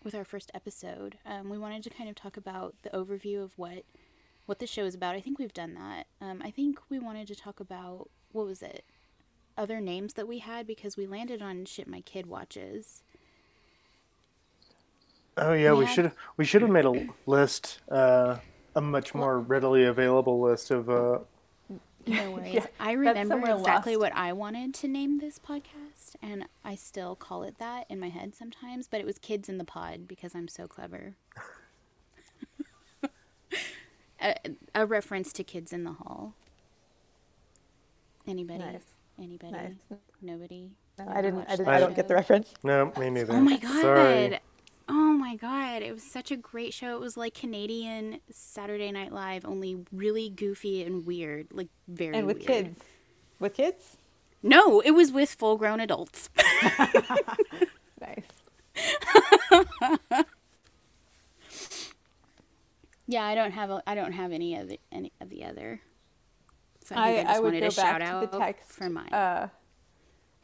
with 0.04 0.14
our 0.14 0.24
first 0.24 0.52
episode. 0.54 1.18
Um, 1.26 1.48
we 1.50 1.58
wanted 1.58 1.82
to 1.82 1.90
kind 1.90 2.08
of 2.08 2.14
talk 2.14 2.36
about 2.36 2.76
the 2.82 2.90
overview 2.90 3.42
of 3.42 3.58
what 3.58 3.82
what 4.44 4.60
the 4.60 4.68
show 4.68 4.84
is 4.84 4.94
about. 4.94 5.16
I 5.16 5.20
think 5.20 5.40
we've 5.40 5.52
done 5.52 5.74
that. 5.74 6.06
Um, 6.20 6.42
I 6.44 6.52
think 6.52 6.78
we 6.88 7.00
wanted 7.00 7.26
to 7.26 7.34
talk 7.34 7.58
about 7.58 8.08
what 8.30 8.46
was 8.46 8.62
it? 8.62 8.84
Other 9.58 9.80
names 9.80 10.14
that 10.14 10.28
we 10.28 10.38
had 10.38 10.64
because 10.64 10.96
we 10.96 11.08
landed 11.08 11.42
on 11.42 11.64
shit 11.64 11.88
my 11.88 12.02
kid 12.02 12.26
watches. 12.26 13.02
Oh 15.36 15.54
yeah, 15.54 15.72
We 15.72 15.80
we 15.80 15.84
had- 15.86 15.94
should 15.96 16.12
we 16.36 16.44
should 16.44 16.62
have 16.62 16.70
made 16.70 16.84
a 16.84 17.08
list, 17.26 17.80
uh, 17.90 18.36
a 18.76 18.80
much 18.80 19.12
more 19.12 19.40
readily 19.40 19.82
available 19.86 20.40
list 20.40 20.70
of. 20.70 20.88
Uh, 20.88 21.18
No 22.06 22.30
worries. 22.32 22.54
Yeah, 22.54 22.66
I 22.78 22.92
remember 22.92 23.38
exactly 23.38 23.96
lost. 23.96 24.12
what 24.12 24.16
I 24.16 24.32
wanted 24.32 24.74
to 24.74 24.88
name 24.88 25.18
this 25.18 25.38
podcast, 25.38 26.16
and 26.22 26.46
I 26.64 26.74
still 26.74 27.16
call 27.16 27.42
it 27.42 27.58
that 27.58 27.86
in 27.88 27.98
my 28.00 28.08
head 28.08 28.34
sometimes, 28.34 28.86
but 28.88 29.00
it 29.00 29.06
was 29.06 29.18
Kids 29.18 29.48
in 29.48 29.58
the 29.58 29.64
Pod 29.64 30.06
because 30.06 30.34
I'm 30.34 30.48
so 30.48 30.66
clever. 30.66 31.16
a, 34.20 34.34
a 34.74 34.86
reference 34.86 35.32
to 35.34 35.44
Kids 35.44 35.72
in 35.72 35.84
the 35.84 35.92
Hall. 35.92 36.34
Anybody? 38.26 38.58
Nice. 38.60 38.94
Anybody? 39.20 39.52
Nice. 39.52 39.98
Nobody? 40.20 40.70
No, 40.98 41.06
I 41.08 41.22
didn't. 41.22 41.44
I 41.48 41.56
didn't. 41.56 41.68
I 41.68 41.80
don't 41.80 41.94
get 41.94 42.08
the 42.08 42.14
reference. 42.14 42.52
no, 42.62 42.92
me 42.98 43.10
neither. 43.10 43.32
Oh 43.34 43.40
my 43.40 43.56
god. 43.56 43.82
Sorry. 43.82 44.38
Oh 44.88 45.12
my 45.14 45.34
god. 45.36 45.82
It 45.82 45.92
was 45.92 46.02
such 46.02 46.30
a 46.30 46.36
great 46.36 46.72
show. 46.72 46.94
It 46.94 47.00
was 47.00 47.16
like 47.16 47.34
Canadian 47.34 48.20
Saturday 48.30 48.90
Night 48.92 49.12
Live, 49.12 49.44
only 49.44 49.84
really 49.92 50.28
goofy 50.30 50.82
and 50.84 51.04
weird. 51.06 51.48
Like 51.50 51.68
very 51.88 52.16
And 52.16 52.26
with 52.26 52.38
weird. 52.38 52.46
kids. 52.46 52.78
With 53.40 53.54
kids. 53.54 53.96
No, 54.42 54.80
it 54.80 54.92
was 54.92 55.10
with 55.10 55.30
full 55.34 55.56
grown 55.56 55.80
adults. 55.80 56.30
Nice. 57.98 58.24
yeah, 63.06 63.24
I 63.24 63.34
don't 63.34 63.52
have 63.52 63.70
a, 63.70 63.82
I 63.86 63.94
don't 63.94 64.12
have 64.12 64.32
any 64.32 64.54
of 64.56 64.68
the 64.68 64.78
any 64.92 65.12
of 65.20 65.30
the 65.30 65.44
other. 65.44 65.80
So 66.84 66.94
I 66.94 67.16
I, 67.16 67.36
I, 67.36 67.38
would 67.40 67.54
wanted 67.54 67.70
go 67.70 67.82
back 67.82 68.02
out 68.02 68.20
to 68.20 68.26
the 68.26 68.38
text. 68.38 68.68
for 68.70 68.90
mine. 68.90 69.08
Uh, 69.12 69.48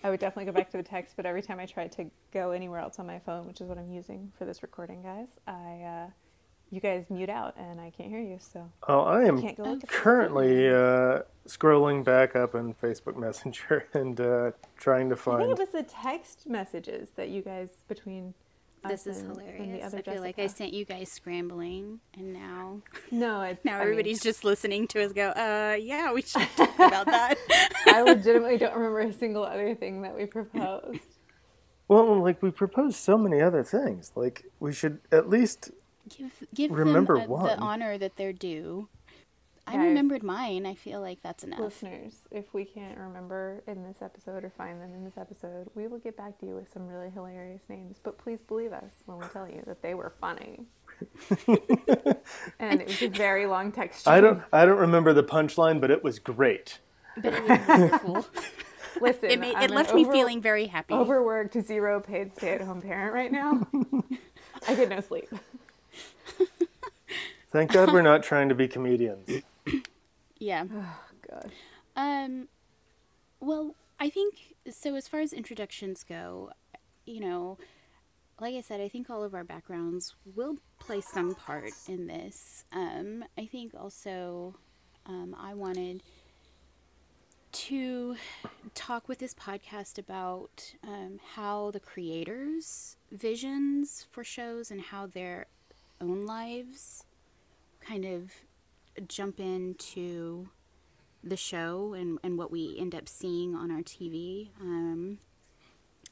I 0.04 0.10
would 0.10 0.20
definitely 0.20 0.46
go 0.46 0.52
back 0.52 0.70
to 0.70 0.76
the 0.76 0.82
text, 0.82 1.14
but 1.16 1.26
every 1.26 1.42
time 1.42 1.60
I 1.60 1.66
try 1.66 1.86
to 1.86 2.06
go 2.32 2.50
anywhere 2.50 2.80
else 2.80 2.98
on 2.98 3.06
my 3.06 3.18
phone, 3.20 3.46
which 3.46 3.60
is 3.60 3.68
what 3.68 3.78
I'm 3.78 3.90
using 3.90 4.32
for 4.36 4.44
this 4.44 4.62
recording, 4.62 5.02
guys, 5.02 5.28
I 5.46 6.06
uh, 6.06 6.10
you 6.70 6.80
guys 6.80 7.04
mute 7.10 7.28
out 7.28 7.54
and 7.56 7.80
I 7.80 7.90
can't 7.90 8.08
hear 8.08 8.20
you. 8.20 8.38
So 8.40 8.68
Oh, 8.88 9.00
I 9.02 9.24
am 9.24 9.40
can't 9.40 9.56
go 9.56 9.64
look 9.64 9.86
currently 9.86 10.68
uh, 10.68 11.20
scrolling 11.46 12.02
back 12.02 12.34
up 12.34 12.54
in 12.54 12.74
Facebook 12.74 13.16
Messenger 13.16 13.86
and 13.94 14.20
uh, 14.20 14.50
trying 14.76 15.08
to 15.10 15.16
find. 15.16 15.42
I 15.42 15.46
think 15.46 15.58
it 15.58 15.62
was 15.62 15.72
the 15.72 15.82
text 15.82 16.48
messages 16.48 17.10
that 17.16 17.28
you 17.28 17.42
guys 17.42 17.82
between. 17.88 18.34
This 18.88 19.06
is 19.06 19.18
and- 19.18 19.30
and 19.30 19.40
hilarious. 19.40 19.80
the 19.80 19.86
other 19.86 19.98
I 19.98 20.12
feel 20.14 20.22
like 20.22 20.38
I 20.38 20.46
sent 20.46 20.72
you 20.72 20.84
guys 20.84 21.10
scrambling, 21.10 22.00
and 22.14 22.32
now 22.32 22.80
No, 23.10 23.42
it's 23.42 23.64
now 23.64 23.72
I 23.74 23.78
mean, 23.78 23.82
everybody's 23.82 24.20
just 24.20 24.44
listening 24.44 24.86
to 24.88 25.04
us 25.04 25.12
go. 25.12 25.28
Uh, 25.30 25.76
yeah, 25.80 26.12
we 26.12 26.22
should 26.22 26.42
talk 26.56 26.74
about 26.76 27.06
that. 27.06 27.36
I 27.86 28.02
legitimately 28.02 28.58
don't 28.58 28.74
remember 28.74 29.00
a 29.00 29.12
single 29.12 29.44
other 29.44 29.74
thing 29.74 30.02
that 30.02 30.16
we 30.16 30.26
proposed. 30.26 31.00
Well, 31.88 32.20
like 32.22 32.42
we 32.42 32.50
proposed 32.50 32.96
so 32.96 33.18
many 33.18 33.40
other 33.40 33.62
things. 33.64 34.12
Like 34.14 34.46
we 34.60 34.72
should 34.72 35.00
at 35.10 35.28
least. 35.28 35.70
give 36.08 36.32
give 36.54 36.70
Remember 36.70 37.18
them 37.18 37.28
one. 37.28 37.46
the 37.46 37.56
honor 37.58 37.98
that 37.98 38.16
they're 38.16 38.32
due. 38.32 38.88
I 39.66 39.72
Guys. 39.76 39.84
remembered 39.84 40.22
mine. 40.24 40.66
I 40.66 40.74
feel 40.74 41.00
like 41.00 41.22
that's 41.22 41.44
enough. 41.44 41.60
Listeners, 41.60 42.14
if 42.32 42.52
we 42.52 42.64
can't 42.64 42.98
remember 42.98 43.62
in 43.68 43.84
this 43.84 44.02
episode 44.02 44.42
or 44.44 44.50
find 44.50 44.80
them 44.82 44.92
in 44.92 45.04
this 45.04 45.16
episode, 45.16 45.68
we 45.74 45.86
will 45.86 45.98
get 45.98 46.16
back 46.16 46.38
to 46.40 46.46
you 46.46 46.54
with 46.56 46.72
some 46.72 46.88
really 46.88 47.10
hilarious 47.10 47.62
names. 47.68 47.98
But 48.02 48.18
please 48.18 48.40
believe 48.48 48.72
us 48.72 48.90
when 49.06 49.18
we 49.18 49.26
tell 49.32 49.48
you 49.48 49.62
that 49.66 49.80
they 49.80 49.94
were 49.94 50.12
funny. 50.20 50.66
and 52.58 52.80
it 52.80 52.86
was 52.88 53.02
a 53.02 53.08
very 53.08 53.46
long 53.46 53.70
text. 53.72 54.08
I 54.08 54.20
don't. 54.20 54.42
I 54.52 54.64
don't 54.66 54.78
remember 54.78 55.12
the 55.12 55.24
punchline, 55.24 55.80
but 55.80 55.90
it 55.90 56.02
was 56.02 56.18
great. 56.18 56.78
But 57.16 57.34
it 57.34 57.42
was 57.48 57.68
wonderful. 57.68 58.26
Listen. 59.00 59.30
it 59.30 59.40
made, 59.40 59.56
it 59.56 59.70
an 59.70 59.74
left 59.74 59.94
me 59.94 60.02
over- 60.02 60.12
feeling 60.12 60.42
very 60.42 60.66
happy. 60.66 60.92
overworked, 60.92 61.54
zero 61.62 61.98
paid 62.00 62.34
stay-at-home 62.36 62.82
parent 62.82 63.14
right 63.14 63.32
now. 63.32 63.66
I 64.68 64.74
get 64.74 64.88
no 64.90 65.00
sleep. 65.00 65.28
Thank 67.50 67.72
God 67.72 67.92
we're 67.92 68.02
not 68.02 68.22
trying 68.22 68.48
to 68.50 68.54
be 68.54 68.68
comedians. 68.68 69.42
Yeah. 70.42 70.64
Oh 70.74 71.00
gosh. 71.30 71.52
Um, 71.96 72.48
well, 73.40 73.74
I 74.00 74.10
think 74.10 74.34
so. 74.70 74.94
As 74.94 75.08
far 75.08 75.20
as 75.20 75.32
introductions 75.32 76.04
go, 76.04 76.50
you 77.06 77.20
know, 77.20 77.58
like 78.40 78.54
I 78.54 78.60
said, 78.60 78.80
I 78.80 78.88
think 78.88 79.08
all 79.08 79.22
of 79.22 79.34
our 79.34 79.44
backgrounds 79.44 80.14
will 80.34 80.56
play 80.80 81.00
some 81.00 81.34
part 81.34 81.72
in 81.88 82.08
this. 82.08 82.64
Um, 82.72 83.24
I 83.38 83.46
think 83.46 83.72
also, 83.78 84.56
um, 85.06 85.36
I 85.38 85.54
wanted 85.54 86.02
to 87.52 88.16
talk 88.74 89.08
with 89.08 89.18
this 89.18 89.34
podcast 89.34 89.98
about 89.98 90.72
um, 90.82 91.20
how 91.34 91.70
the 91.70 91.80
creators' 91.80 92.96
visions 93.12 94.06
for 94.10 94.24
shows 94.24 94.70
and 94.70 94.80
how 94.80 95.06
their 95.06 95.46
own 96.00 96.26
lives 96.26 97.04
kind 97.86 98.04
of 98.04 98.32
jump 99.08 99.40
into 99.40 100.48
the 101.24 101.36
show 101.36 101.94
and, 101.94 102.18
and 102.22 102.36
what 102.36 102.50
we 102.50 102.76
end 102.78 102.94
up 102.94 103.08
seeing 103.08 103.54
on 103.54 103.70
our 103.70 103.80
TV. 103.80 104.50
Um, 104.60 105.18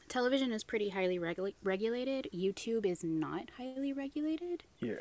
television 0.09 0.53
is 0.53 0.63
pretty 0.63 0.91
highly 0.91 1.19
regula- 1.19 1.53
regulated. 1.63 2.29
YouTube 2.35 2.87
is 2.87 3.03
not 3.03 3.51
highly 3.57 3.93
regulated. 3.93 4.65
Yeah. 4.81 4.95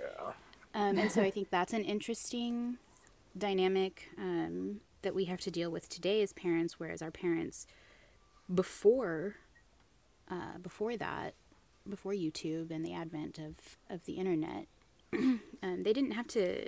Um, 0.74 0.98
and 0.98 1.12
so 1.12 1.22
I 1.22 1.32
think 1.32 1.50
that's 1.50 1.74
an 1.74 1.84
interesting 1.84 2.78
dynamic 3.38 4.10
um, 4.18 4.82
that 5.02 5.16
we 5.16 5.26
have 5.26 5.40
to 5.42 5.52
deal 5.52 5.72
with 5.72 5.90
today 5.90 6.22
as 6.22 6.34
parents, 6.34 6.80
whereas 6.80 7.02
our 7.02 7.12
parents 7.12 7.66
before 8.54 9.36
uh, 10.30 10.58
before 10.62 10.96
that, 10.96 11.34
before 11.90 12.14
YouTube 12.14 12.70
and 12.70 12.86
the 12.86 12.94
advent 12.94 13.40
of, 13.40 13.56
of 13.90 14.06
the 14.06 14.14
internet, 14.14 14.68
um, 15.14 15.42
they 15.64 15.92
didn't 15.92 16.12
have 16.12 16.28
to 16.28 16.68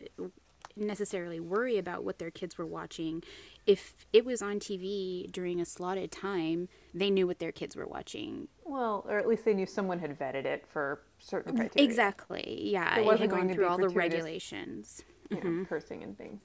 necessarily 0.76 1.40
worry 1.40 1.78
about 1.78 2.04
what 2.04 2.20
their 2.20 2.32
kids 2.32 2.58
were 2.58 2.66
watching. 2.66 3.24
If 3.66 4.06
it 4.14 4.26
was 4.26 4.42
on 4.42 4.60
TV 4.60 5.32
during 5.32 5.60
a 5.60 5.66
slotted 5.66 6.12
time, 6.12 6.68
they 6.94 7.10
knew 7.10 7.28
what 7.28 7.40
their 7.40 7.52
kids 7.52 7.76
were 7.76 7.86
watching. 7.88 8.48
Well, 8.66 9.06
or 9.08 9.20
at 9.20 9.28
least 9.28 9.46
they 9.46 9.54
knew 9.54 9.66
someone 9.66 10.00
had 10.00 10.18
vetted 10.18 10.46
it 10.46 10.66
for 10.68 11.02
certain 11.20 11.56
criteria. 11.56 11.88
Exactly. 11.88 12.70
Yeah, 12.72 12.98
It 12.98 13.02
it, 13.02 13.06
wasn't 13.06 13.22
had 13.22 13.30
going 13.30 13.42
gone 13.42 13.48
to 13.50 13.54
through 13.56 13.66
be 13.66 13.70
all 13.70 13.78
the 13.78 13.90
regulations. 13.90 15.04
You 15.30 15.42
know, 15.42 15.66
cursing 15.66 16.04
and 16.04 16.18
things. 16.18 16.42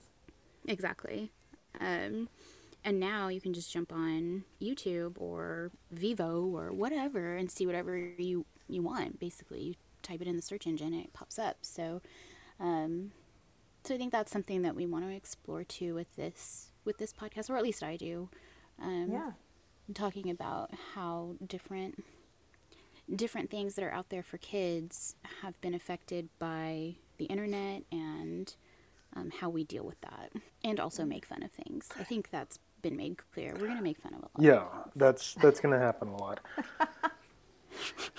Exactly. 0.68 1.32
Um, 1.80 2.28
and 2.84 3.00
now 3.00 3.28
you 3.28 3.40
can 3.40 3.52
just 3.52 3.72
jump 3.72 3.92
on 3.92 4.44
YouTube 4.62 5.20
or 5.20 5.70
Vivo 5.90 6.44
or 6.46 6.72
whatever 6.72 7.36
and 7.36 7.50
see 7.50 7.66
whatever 7.66 7.96
you 7.96 8.46
you 8.68 8.82
want. 8.82 9.18
Basically, 9.18 9.60
you 9.62 9.74
type 10.02 10.20
it 10.20 10.28
in 10.28 10.36
the 10.36 10.42
search 10.42 10.66
engine 10.66 10.92
and 10.94 11.04
it 11.04 11.12
pops 11.12 11.38
up. 11.38 11.58
So, 11.62 12.00
um, 12.60 13.12
so 13.86 13.94
I 13.94 13.98
think 13.98 14.12
that's 14.12 14.32
something 14.32 14.62
that 14.62 14.74
we 14.74 14.86
want 14.86 15.04
to 15.04 15.10
explore 15.14 15.64
too 15.64 15.94
with 15.94 16.14
this 16.16 16.70
with 16.84 16.98
this 16.98 17.12
podcast, 17.12 17.50
or 17.50 17.56
at 17.56 17.62
least 17.62 17.82
I 17.82 17.96
do. 17.96 18.28
Um, 18.80 19.10
Yeah. 19.12 19.32
talking 19.94 20.28
about 20.30 20.70
how 20.94 21.36
different 21.46 22.04
different 23.14 23.50
things 23.50 23.74
that 23.76 23.84
are 23.84 23.92
out 23.92 24.08
there 24.08 24.22
for 24.22 24.36
kids 24.38 25.14
have 25.42 25.60
been 25.60 25.74
affected 25.74 26.28
by 26.40 26.96
the 27.18 27.26
internet 27.26 27.82
and 27.92 28.54
um, 29.14 29.30
how 29.40 29.48
we 29.48 29.62
deal 29.62 29.84
with 29.84 30.00
that 30.00 30.32
and 30.64 30.80
also 30.80 31.04
make 31.04 31.24
fun 31.24 31.42
of 31.44 31.50
things 31.52 31.88
i 32.00 32.02
think 32.02 32.28
that's 32.30 32.58
been 32.82 32.96
made 32.96 33.16
clear 33.32 33.52
we're 33.54 33.66
going 33.68 33.76
to 33.76 33.82
make 33.82 33.96
fun 33.98 34.12
of 34.12 34.18
a 34.20 34.22
lot 34.22 34.40
Yeah. 34.40 34.64
That's 34.96 35.34
that's 35.34 35.60
gonna 35.60 35.78
happen 35.78 36.08
a 36.08 36.16
lot. 36.16 36.40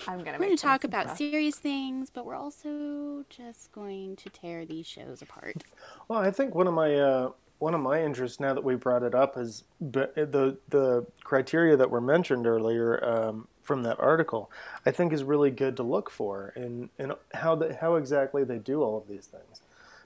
I'm 0.06 0.24
gonna. 0.24 0.38
we're 0.38 0.46
going 0.46 0.56
to 0.56 0.62
talk 0.62 0.84
about 0.84 1.06
stuff. 1.06 1.18
serious 1.18 1.56
things 1.56 2.10
but 2.10 2.24
we're 2.24 2.34
also 2.34 3.24
just 3.28 3.72
going 3.72 4.16
to 4.16 4.30
tear 4.30 4.64
these 4.64 4.86
shows 4.86 5.22
apart 5.22 5.64
Well, 6.08 6.20
I 6.20 6.30
think 6.30 6.54
one 6.54 6.66
of 6.66 6.74
my 6.74 6.94
uh, 6.94 7.30
one 7.58 7.74
of 7.74 7.80
my 7.80 8.02
interests 8.02 8.38
now 8.40 8.54
that 8.54 8.62
we 8.62 8.76
brought 8.76 9.02
it 9.02 9.14
up 9.14 9.36
is 9.36 9.64
the 9.80 10.56
the 10.68 11.06
criteria 11.24 11.76
that 11.76 11.90
were 11.90 12.00
mentioned 12.00 12.46
earlier 12.46 13.04
um, 13.04 13.48
from 13.62 13.82
that 13.82 13.98
article. 14.00 14.50
I 14.86 14.90
think 14.90 15.12
is 15.12 15.24
really 15.24 15.50
good 15.50 15.76
to 15.76 15.82
look 15.82 16.10
for 16.10 16.52
in 16.56 16.90
in 16.98 17.12
how 17.34 17.56
the, 17.56 17.76
how 17.80 17.96
exactly 17.96 18.44
they 18.44 18.58
do 18.58 18.82
all 18.82 18.96
of 18.96 19.08
these 19.08 19.26
things. 19.26 19.60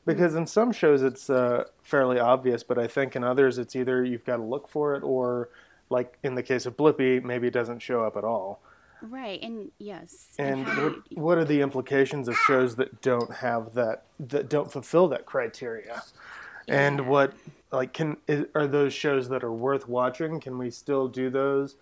Because 0.04 0.34
in 0.34 0.46
some 0.46 0.72
shows 0.72 1.02
it's 1.02 1.30
uh, 1.30 1.64
fairly 1.82 2.18
obvious, 2.18 2.64
but 2.64 2.76
I 2.78 2.88
think 2.88 3.14
in 3.14 3.22
others 3.22 3.58
it's 3.58 3.76
either 3.76 4.04
you've 4.04 4.24
got 4.24 4.38
to 4.38 4.42
look 4.42 4.68
for 4.68 4.96
it 4.96 5.04
or, 5.04 5.48
like 5.90 6.18
in 6.24 6.34
the 6.34 6.42
case 6.42 6.66
of 6.66 6.76
Blippi, 6.76 7.22
maybe 7.22 7.46
it 7.46 7.52
doesn't 7.52 7.78
show 7.78 8.02
up 8.02 8.16
at 8.16 8.24
all. 8.24 8.60
Right, 9.02 9.42
and 9.42 9.70
yes, 9.78 10.28
And 10.38 10.66
how 10.66 10.74
do 10.74 10.80
what, 10.82 10.94
you- 11.10 11.22
what 11.22 11.38
are 11.38 11.44
the 11.44 11.60
implications 11.60 12.28
of 12.28 12.36
shows 12.36 12.76
that 12.76 13.00
don't 13.02 13.32
have 13.34 13.74
that 13.74 14.04
that 14.18 14.48
don't 14.48 14.70
fulfill 14.72 15.08
that 15.08 15.26
criteria? 15.26 16.02
And 16.68 17.06
what 17.06 17.34
like 17.72 17.92
can 17.92 18.16
is, 18.26 18.46
are 18.54 18.66
those 18.66 18.94
shows 18.94 19.28
that 19.30 19.44
are 19.44 19.52
worth 19.52 19.88
watching? 19.88 20.40
Can 20.40 20.58
we 20.58 20.70
still 20.70 21.08
do 21.08 21.30
those, 21.30 21.76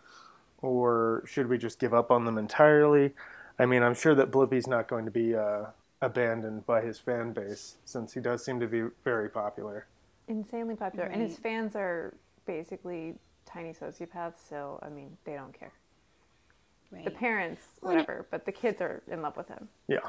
or 0.62 1.22
should 1.26 1.48
we 1.48 1.58
just 1.58 1.78
give 1.78 1.94
up 1.94 2.10
on 2.10 2.24
them 2.24 2.38
entirely? 2.38 3.14
I 3.58 3.66
mean, 3.66 3.82
I'm 3.82 3.94
sure 3.94 4.14
that 4.14 4.30
Blippi's 4.30 4.66
not 4.66 4.88
going 4.88 5.04
to 5.04 5.10
be 5.10 5.34
uh, 5.36 5.66
abandoned 6.02 6.66
by 6.66 6.80
his 6.82 6.98
fan 6.98 7.32
base 7.32 7.76
since 7.84 8.14
he 8.14 8.20
does 8.20 8.44
seem 8.44 8.60
to 8.60 8.66
be 8.66 8.84
very 9.04 9.28
popular. 9.30 9.86
Insanely 10.28 10.76
popular, 10.76 11.06
and 11.06 11.20
his 11.22 11.36
fans 11.38 11.76
are 11.76 12.14
basically 12.46 13.14
tiny 13.46 13.72
sociopaths. 13.72 14.38
So 14.48 14.78
I 14.82 14.88
mean, 14.88 15.16
they 15.24 15.34
don't 15.34 15.52
care. 15.52 15.72
Right. 16.90 17.04
The 17.04 17.10
parents, 17.10 17.62
Well, 17.80 17.92
and 17.92 18.00
it- 18.00 18.06
whatever, 18.08 18.26
but 18.30 18.44
the 18.46 18.52
kids 18.52 18.80
are 18.80 19.02
in 19.08 19.22
love 19.22 19.36
with 19.36 19.48
him. 19.48 19.68
Yeah. 19.88 20.00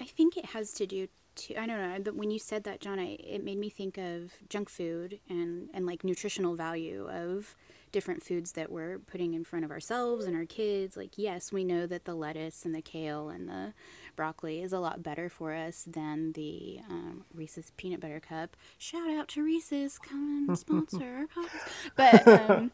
I 0.00 0.04
think 0.04 0.36
it 0.36 0.46
has 0.46 0.72
to 0.74 0.86
do 0.86 1.08
to 1.36 1.56
I 1.60 1.66
don't 1.66 1.78
know. 1.80 1.98
But 2.02 2.14
when 2.16 2.30
you 2.30 2.38
said 2.38 2.64
that, 2.64 2.80
John, 2.80 2.98
I, 2.98 3.16
it 3.20 3.42
made 3.44 3.58
me 3.58 3.68
think 3.68 3.98
of 3.98 4.32
junk 4.48 4.68
food 4.68 5.20
and 5.28 5.68
and 5.74 5.86
like 5.86 6.04
nutritional 6.04 6.54
value 6.54 7.08
of 7.10 7.54
different 7.92 8.24
foods 8.24 8.52
that 8.52 8.72
we're 8.72 8.98
putting 8.98 9.34
in 9.34 9.44
front 9.44 9.64
of 9.64 9.70
ourselves 9.70 10.24
and 10.26 10.34
our 10.36 10.44
kids. 10.44 10.96
Like, 10.96 11.12
yes, 11.16 11.52
we 11.52 11.62
know 11.64 11.86
that 11.86 12.04
the 12.04 12.14
lettuce 12.14 12.64
and 12.64 12.74
the 12.74 12.82
kale 12.82 13.28
and 13.28 13.48
the 13.48 13.72
broccoli 14.16 14.62
is 14.62 14.72
a 14.72 14.78
lot 14.78 15.02
better 15.02 15.28
for 15.28 15.52
us 15.52 15.84
than 15.86 16.32
the 16.32 16.80
um, 16.88 17.24
Reese's 17.34 17.72
peanut 17.76 18.00
butter 18.00 18.20
cup. 18.20 18.56
Shout 18.78 19.10
out 19.10 19.28
to 19.28 19.42
Reese's, 19.42 19.98
come 19.98 20.46
and 20.48 20.58
sponsor 20.58 21.26
our 21.36 21.44
podcast. 21.44 21.70
But 21.96 22.28
um, 22.28 22.70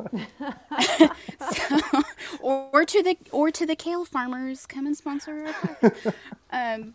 so, 1.53 2.03
or, 2.41 2.85
to 2.85 3.03
the 3.03 3.17
or 3.31 3.51
to 3.51 3.67
the 3.67 3.77
kale 3.77 4.05
farmers, 4.05 4.67
come 4.67 4.87
and 4.87 4.97
sponsor 4.97 5.47
our 5.47 5.53
podcast. 5.53 6.15
Um, 6.53 6.95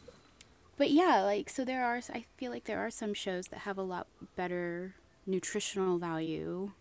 but 0.78 0.92
yeah, 0.92 1.22
like 1.22 1.50
so 1.50 1.64
there 1.64 1.86
are 1.86 2.02
I 2.14 2.26
feel 2.38 2.52
like 2.52 2.66
there 2.66 2.80
are 2.80 2.92
some 2.92 3.14
shows 3.14 3.48
that 3.48 3.60
have 3.60 3.78
a 3.78 3.84
lot 3.84 4.08
better 4.36 4.96
nutritional 5.26 5.98
value 5.98 6.72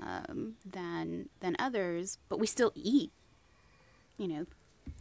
um, 0.00 0.54
than 0.64 1.28
than 1.40 1.56
others, 1.58 2.18
but 2.28 2.38
we 2.38 2.46
still 2.46 2.72
eat. 2.74 3.10
You 4.16 4.28
know, 4.28 4.46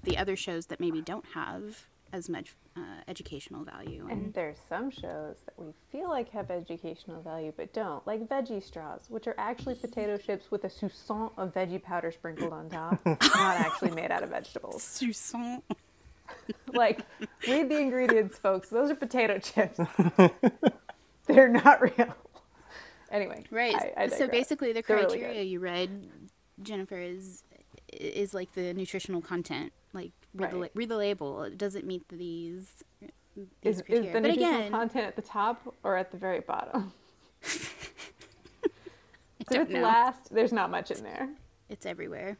the 0.03 0.17
other 0.17 0.35
shows 0.35 0.67
that 0.67 0.79
maybe 0.79 1.01
don't 1.01 1.25
have 1.33 1.85
as 2.13 2.29
much 2.29 2.55
uh, 2.77 2.81
educational 3.07 3.65
value. 3.65 4.07
And 4.09 4.11
And 4.11 4.33
there's 4.33 4.57
some 4.69 4.91
shows 4.91 5.35
that 5.45 5.57
we 5.57 5.73
feel 5.91 6.07
like 6.09 6.29
have 6.29 6.51
educational 6.51 7.21
value 7.21 7.51
but 7.57 7.73
don't, 7.73 8.05
like 8.07 8.29
veggie 8.29 8.63
straws, 8.63 9.07
which 9.09 9.27
are 9.27 9.35
actually 9.37 9.75
potato 9.75 10.15
chips 10.17 10.51
with 10.51 10.63
a 10.63 10.69
soupçon 10.69 11.31
of 11.37 11.53
veggie 11.53 11.81
powder 11.81 12.11
sprinkled 12.11 12.53
on 12.53 12.69
top, 12.69 13.03
not 13.05 13.19
actually 13.57 13.91
made 13.91 14.11
out 14.11 14.23
of 14.23 14.29
vegetables. 14.29 14.83
Susan. 14.83 15.61
Like, 16.73 17.01
read 17.47 17.69
the 17.69 17.77
ingredients, 17.77 18.37
folks. 18.39 18.69
Those 18.69 18.89
are 18.89 18.95
potato 18.95 19.37
chips. 19.39 19.77
They're 21.27 21.49
not 21.49 21.81
real. 21.81 22.15
Anyway, 23.11 23.43
Right. 23.51 23.75
I, 23.75 24.03
I 24.03 24.07
so 24.07 24.27
basically, 24.27 24.73
the 24.73 24.81
They're 24.81 24.97
really 24.97 25.19
criteria 25.19 25.43
you 25.43 25.59
read, 25.59 26.09
Jennifer, 26.61 26.97
is 26.97 27.43
is 27.91 28.33
like 28.33 28.53
the 28.53 28.73
nutritional 28.73 29.21
content. 29.21 29.73
Like 29.93 30.11
read, 30.33 30.51
the, 30.51 30.69
read 30.73 30.89
the 30.89 30.97
label. 30.97 31.43
It 31.43 31.57
doesn't 31.57 31.85
meet 31.85 32.07
these. 32.09 32.83
these 33.35 33.47
Is, 33.61 33.83
is 33.87 34.05
the 34.05 34.11
but 34.13 34.23
nutritional 34.23 34.31
again, 34.31 34.71
content 34.71 35.07
at 35.07 35.15
the 35.15 35.21
top 35.21 35.75
or 35.83 35.97
at 35.97 36.11
the 36.11 36.17
very 36.17 36.41
bottom? 36.41 36.93
If 39.51 39.51
it's 39.51 39.71
know. 39.71 39.81
last, 39.81 40.33
there's 40.33 40.53
not 40.53 40.71
much 40.71 40.91
in 40.91 41.03
there. 41.03 41.29
It's 41.69 41.85
everywhere. 41.85 42.37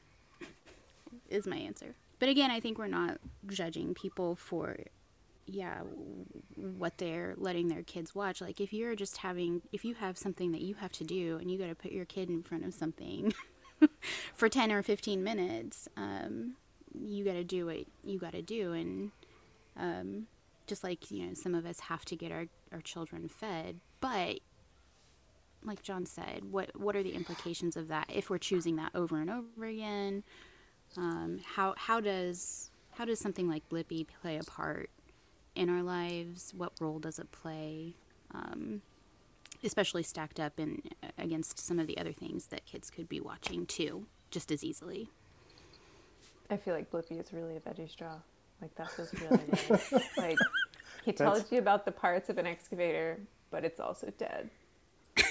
Is 1.30 1.48
my 1.48 1.58
answer. 1.58 1.96
But 2.20 2.30
again, 2.30 2.52
I 2.52 2.60
think 2.60 2.78
we're 2.78 2.88
not 2.88 3.18
judging 3.48 3.94
people 3.94 4.36
for, 4.36 4.78
yeah, 5.46 5.82
what 6.56 6.98
they're 6.98 7.34
letting 7.38 7.68
their 7.68 7.84
kids 7.84 8.16
watch. 8.16 8.40
Like 8.40 8.62
if 8.62 8.72
you're 8.72 8.96
just 8.96 9.18
having, 9.18 9.62
if 9.72 9.84
you 9.84 9.96
have 9.96 10.18
something 10.18 10.52
that 10.52 10.62
you 10.62 10.76
have 10.76 10.92
to 10.94 11.04
do 11.04 11.38
and 11.38 11.52
you 11.52 11.58
got 11.58 11.68
to 11.68 11.76
put 11.76 11.92
your 11.92 12.06
kid 12.06 12.30
in 12.30 12.44
front 12.44 12.66
of 12.66 12.74
something 12.74 13.34
for 14.36 14.48
10 14.48 14.72
or 14.72 14.84
15 14.84 15.24
minutes, 15.24 15.88
um, 15.98 16.56
you 16.94 17.24
got 17.24 17.34
to 17.34 17.44
do 17.44 17.66
what 17.66 17.86
you 18.04 18.20
got 18.20 18.34
to 18.34 18.42
do. 18.42 18.74
And 18.74 19.12
um, 19.78 20.28
just 20.68 20.84
like, 20.84 21.12
you 21.12 21.28
know, 21.28 21.34
some 21.34 21.56
of 21.56 21.66
us 21.66 21.82
have 21.82 22.06
to 22.06 22.16
get 22.16 22.32
our, 22.32 22.48
our 22.72 22.82
children 22.82 23.28
fed. 23.28 23.80
But 24.00 24.40
like 25.66 25.82
John 25.82 26.06
said, 26.06 26.52
what 26.52 26.78
what 26.80 26.96
are 26.96 27.04
the 27.04 27.16
implications 27.16 27.78
of 27.78 27.88
that 27.88 28.10
if 28.14 28.30
we're 28.30 28.38
choosing 28.38 28.76
that 28.78 28.92
over 28.94 29.20
and 29.20 29.30
over 29.30 29.66
again? 29.66 30.24
Um, 30.98 31.40
how 31.56 31.74
how 31.78 32.00
does 32.00 32.70
how 32.92 33.06
does 33.06 33.20
something 33.20 33.48
like 33.48 33.68
Blippi 33.70 34.06
play 34.22 34.38
a 34.38 34.44
part 34.44 34.90
in 35.56 35.70
our 35.70 35.82
lives? 35.82 36.54
What 36.56 36.74
role 36.80 37.00
does 37.00 37.20
it 37.20 37.32
play? 37.32 37.96
Um, 38.34 38.82
especially 39.64 40.04
stacked 40.04 40.40
up 40.40 40.60
in 40.60 40.82
against 41.18 41.60
some 41.60 41.80
of 41.80 41.88
the 41.88 41.98
other 41.98 42.12
things 42.12 42.48
that 42.48 42.66
kids 42.66 42.90
could 42.90 43.08
be 43.08 43.20
watching 43.20 43.66
too, 43.66 44.06
just 44.32 44.52
as 44.52 44.64
easily. 44.64 45.10
I 46.50 46.58
feel 46.58 46.74
like 46.76 46.92
Blippi 46.92 47.20
is 47.20 47.32
really 47.34 47.56
a 47.56 47.60
veggie 47.60 47.90
straw. 47.90 48.16
Like 48.62 48.74
that's 48.76 48.96
his 48.96 49.14
real 49.20 49.32
name. 49.32 50.02
like 50.18 50.38
he 51.06 51.12
tells 51.12 51.38
That's- 51.40 51.52
you 51.52 51.60
about 51.60 51.86
the 51.86 51.92
parts 51.92 52.30
of 52.30 52.38
an 52.38 52.46
excavator, 52.46 53.20
but 53.52 53.64
it's 53.66 53.80
also 53.80 54.12
dead. 54.18 54.50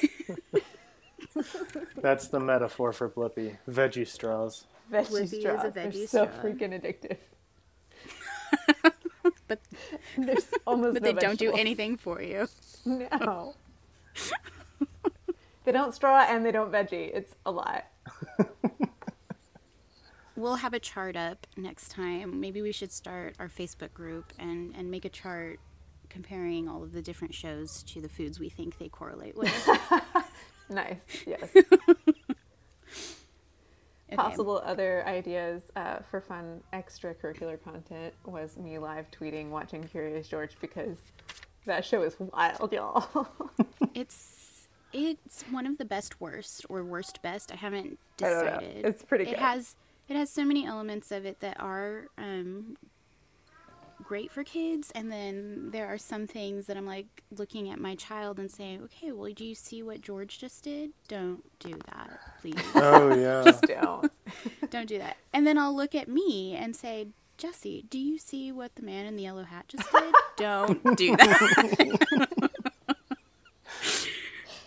That's 1.97 2.29
the 2.29 2.41
metaphor 2.41 2.93
for 2.93 3.09
Blippi. 3.09 3.57
Veggie 3.69 4.07
straws. 4.07 4.67
Veggie 4.93 5.07
Blippi 5.09 5.23
is 5.23 5.33
a 5.33 5.41
straws. 5.41 5.73
They're 5.73 5.87
veggie 5.87 6.09
so 6.09 6.27
straw. 6.27 6.43
freaking 6.43 6.73
addictive. 6.81 7.17
But 9.49 9.61
There's 10.17 10.49
almost 10.67 10.95
but 10.95 11.03
no 11.03 11.13
they 11.13 11.21
don't 11.21 11.39
do 11.39 11.53
anything 11.53 11.97
for 11.97 12.21
you. 12.23 12.49
No. 12.87 13.55
they 15.65 15.73
don't 15.73 15.95
straw 15.95 16.27
and 16.29 16.45
they 16.45 16.51
don't 16.53 16.73
veggie. 16.73 17.11
It's 17.15 17.35
a 17.47 17.51
lot. 17.51 17.85
We'll 20.37 20.57
have 20.57 20.73
a 20.73 20.79
chart 20.81 21.17
up 21.17 21.47
next 21.57 21.91
time. 21.91 22.41
Maybe 22.41 22.63
we 22.63 22.73
should 22.73 22.91
start 22.93 23.35
our 23.39 23.49
Facebook 23.49 23.93
group 23.93 24.33
and, 24.39 24.75
and 24.77 24.91
make 24.91 25.05
a 25.05 25.09
chart 25.11 25.61
comparing 26.09 26.69
all 26.69 26.83
of 26.83 26.93
the 26.93 27.03
different 27.03 27.35
shows 27.35 27.83
to 27.85 28.01
the 28.01 28.09
foods 28.09 28.39
we 28.41 28.49
think 28.49 28.79
they 28.79 28.89
correlate 28.89 29.37
with. 29.37 29.69
Nice. 30.71 30.97
Yes. 31.27 31.51
Okay. 34.09 34.17
Possible 34.21 34.61
other 34.63 35.07
ideas 35.07 35.63
uh, 35.75 36.01
for 36.11 36.21
fun 36.21 36.61
extracurricular 36.75 37.59
content 37.65 38.13
was 38.27 38.59
me 38.59 38.77
live 38.79 39.07
tweeting 39.11 39.49
watching 39.49 39.83
Curious 39.85 40.29
George 40.29 40.51
because 40.61 40.99
that 41.65 41.83
show 41.83 42.03
is 42.03 42.17
wild, 42.19 42.71
y'all. 42.73 43.27
It's 43.95 44.69
it's 44.93 45.45
one 45.51 45.65
of 45.67 45.79
the 45.79 45.87
best 45.87 46.21
worst 46.21 46.67
or 46.69 46.85
worst 46.85 47.23
best. 47.23 47.53
I 47.53 47.57
haven't 47.57 47.99
I 48.23 48.25
decided. 48.27 48.85
It's 48.85 49.03
pretty 49.03 49.25
It 49.25 49.31
good. 49.31 49.39
has 49.39 49.77
it 50.09 50.17
has 50.17 50.31
so 50.31 50.45
many 50.45 50.67
elements 50.67 51.11
of 51.11 51.25
it 51.25 51.41
that 51.41 51.59
are 51.61 52.09
um, 52.19 52.77
great 54.03 54.31
for 54.31 54.45
kids, 54.45 54.91
and 54.95 55.11
then 55.11 55.71
there 55.71 55.87
are 55.87 55.99
some 55.99 56.27
things 56.27 56.67
that 56.67 56.77
I'm 56.77 56.87
like 56.87 57.23
looking 57.37 57.71
at 57.71 57.79
my 57.79 57.95
child 57.95 58.39
and 58.39 58.51
saying, 58.51 58.83
okay, 58.85 59.13
well, 59.13 59.33
do 59.33 59.45
you 59.45 59.55
see 59.55 59.83
what 59.83 60.01
George 60.01 60.39
just 60.39 60.65
did? 60.65 60.91
Don't 61.09 61.43
do 61.61 61.79
that, 61.87 62.21
please. 62.41 62.55
Oh 62.75 63.15
yeah. 63.15 63.43
Just 63.45 63.63
don't. 63.63 64.11
Don't 64.71 64.87
do 64.87 64.99
that. 64.99 65.17
And 65.33 65.47
then 65.47 65.57
I'll 65.59 65.75
look 65.75 65.95
at 65.95 66.09
me 66.09 66.55
and 66.55 66.75
say, 66.75 67.09
Jesse, 67.37 67.85
do 67.89 67.99
you 67.99 68.19
see 68.19 68.51
what 68.53 68.75
the 68.75 68.83
man 68.83 69.07
in 69.07 69.17
the 69.17 69.23
yellow 69.23 69.45
hat 69.45 69.67
just 69.69 69.91
did? 69.91 70.15
Don't 70.37 70.97
do 70.97 71.17
that. 71.17 72.51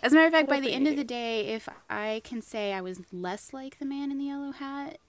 As 0.04 0.12
a 0.12 0.16
matter 0.16 0.28
of 0.28 0.34
fact, 0.34 0.50
by 0.50 0.60
the 0.60 0.72
end 0.72 0.88
of 0.88 0.96
the 0.96 1.04
day, 1.04 1.48
if 1.48 1.68
I 1.90 2.22
can 2.24 2.42
say 2.42 2.74
I 2.74 2.82
was 2.82 3.02
less 3.12 3.54
like 3.54 3.80
the 3.80 3.86
man 3.86 4.12
in 4.12 4.18
the 4.18 4.26
yellow 4.26 4.52
hat 4.52 5.00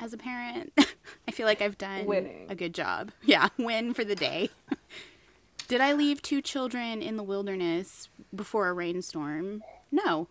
as 0.00 0.12
a 0.12 0.16
parent, 0.18 0.72
I 1.28 1.30
feel 1.30 1.46
like 1.46 1.60
I've 1.62 1.78
done 1.78 2.06
Winning. 2.06 2.46
a 2.48 2.54
good 2.54 2.74
job. 2.74 3.10
Yeah, 3.22 3.48
win 3.58 3.94
for 3.94 4.04
the 4.04 4.14
day. 4.14 4.50
Did 5.68 5.80
I 5.80 5.92
leave 5.92 6.20
two 6.20 6.42
children 6.42 7.00
in 7.00 7.16
the 7.16 7.22
wilderness 7.22 8.08
before 8.34 8.68
a 8.68 8.72
rainstorm? 8.74 9.62
No. 9.90 10.28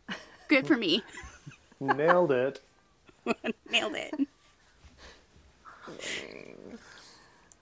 Good 0.47 0.67
for 0.67 0.77
me. 0.77 1.01
Nailed 1.79 2.31
it. 2.31 2.61
Nailed 3.71 3.95
it. 3.95 4.13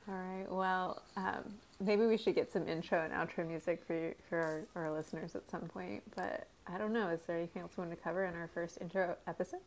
All 0.08 0.16
right. 0.16 0.52
Well, 0.52 1.02
um, 1.16 1.44
maybe 1.80 2.06
we 2.06 2.18
should 2.18 2.36
get 2.36 2.52
some 2.52 2.68
intro 2.68 3.04
and 3.04 3.14
outro 3.14 3.48
music 3.48 3.84
for 3.86 3.94
you, 3.94 4.16
for 4.30 4.68
our, 4.76 4.84
our 4.84 4.92
listeners 4.92 5.36
at 5.36 5.50
some 5.50 5.62
point. 5.62 6.04
But 6.16 6.48
I 6.68 6.78
don't 6.78 6.92
know. 6.92 7.08
Is 7.10 7.22
there 7.28 7.38
anything 7.38 7.62
else 7.62 7.72
we 7.78 7.86
want 7.86 7.98
to 7.98 8.04
cover 8.04 8.26
in 8.26 8.36
our 8.36 8.48
first 8.54 8.80
intro 8.82 9.16
episode? 9.28 9.60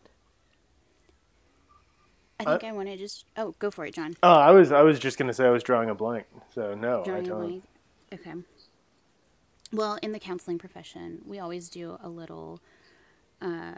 I 2.47 2.59
think 2.59 2.65
I 2.65 2.73
want 2.73 2.89
to 2.89 2.97
just. 2.97 3.27
Oh, 3.37 3.55
go 3.59 3.71
for 3.71 3.87
it, 3.87 3.95
John. 3.95 4.15
Oh, 4.23 4.31
I 4.33 4.51
was 4.51 4.73
I 4.73 4.83
was 4.83 4.99
just 4.99 5.19
gonna 5.19 5.33
say 5.35 5.47
I 5.47 5.51
was 5.51 5.63
drawing 5.63 5.91
a 5.91 5.95
blank. 5.95 6.27
So 6.55 6.75
no, 6.75 7.03
I 7.03 7.05
Drawing 7.05 7.27
a 7.27 7.29
don't. 7.29 7.41
blank. 7.41 7.65
Okay. 8.13 8.33
Well, 9.73 9.99
in 10.03 10.13
the 10.13 10.21
counseling 10.21 10.59
profession, 10.59 11.23
we 11.27 11.39
always 11.41 11.69
do 11.69 11.99
a 12.03 12.09
little 12.09 12.61
uh, 13.43 13.75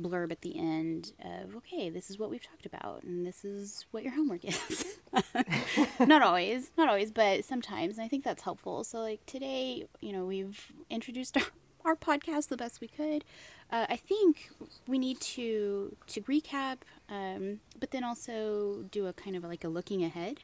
blurb 0.00 0.30
at 0.30 0.40
the 0.40 0.58
end 0.58 1.12
of 1.22 1.56
okay, 1.56 1.90
this 1.90 2.08
is 2.10 2.18
what 2.18 2.30
we've 2.30 2.42
talked 2.42 2.64
about, 2.66 3.02
and 3.02 3.26
this 3.26 3.44
is 3.44 3.84
what 3.90 4.02
your 4.02 4.12
homework 4.14 4.44
is. 4.44 4.84
not 6.00 6.22
always, 6.22 6.70
not 6.78 6.88
always, 6.88 7.10
but 7.10 7.44
sometimes, 7.44 7.98
and 7.98 8.04
I 8.04 8.08
think 8.08 8.24
that's 8.24 8.42
helpful. 8.42 8.84
So 8.84 9.00
like 9.00 9.24
today, 9.26 9.84
you 10.00 10.12
know, 10.12 10.24
we've 10.24 10.72
introduced 10.88 11.36
our, 11.36 11.42
our 11.84 11.96
podcast 11.96 12.48
the 12.48 12.56
best 12.56 12.80
we 12.80 12.88
could. 12.88 13.24
Uh, 13.70 13.86
I 13.88 13.96
think 13.96 14.50
we 14.86 14.98
need 14.98 15.20
to 15.20 15.94
to 16.06 16.20
recap, 16.22 16.78
um, 17.10 17.60
but 17.78 17.90
then 17.90 18.02
also 18.02 18.84
do 18.90 19.06
a 19.06 19.12
kind 19.12 19.36
of 19.36 19.44
like 19.44 19.62
a 19.62 19.68
looking 19.68 20.02
ahead. 20.02 20.38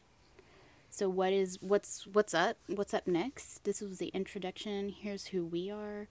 So 0.90 1.08
what 1.08 1.32
is 1.32 1.58
what's 1.62 2.06
what's 2.06 2.34
up? 2.34 2.58
What's 2.66 2.92
up 2.92 3.06
next? 3.06 3.64
This 3.64 3.80
was 3.80 3.98
the 3.98 4.08
introduction. 4.08 4.90
Here's 4.90 5.28
who 5.28 5.44
we 5.44 5.70
are, 5.70 6.08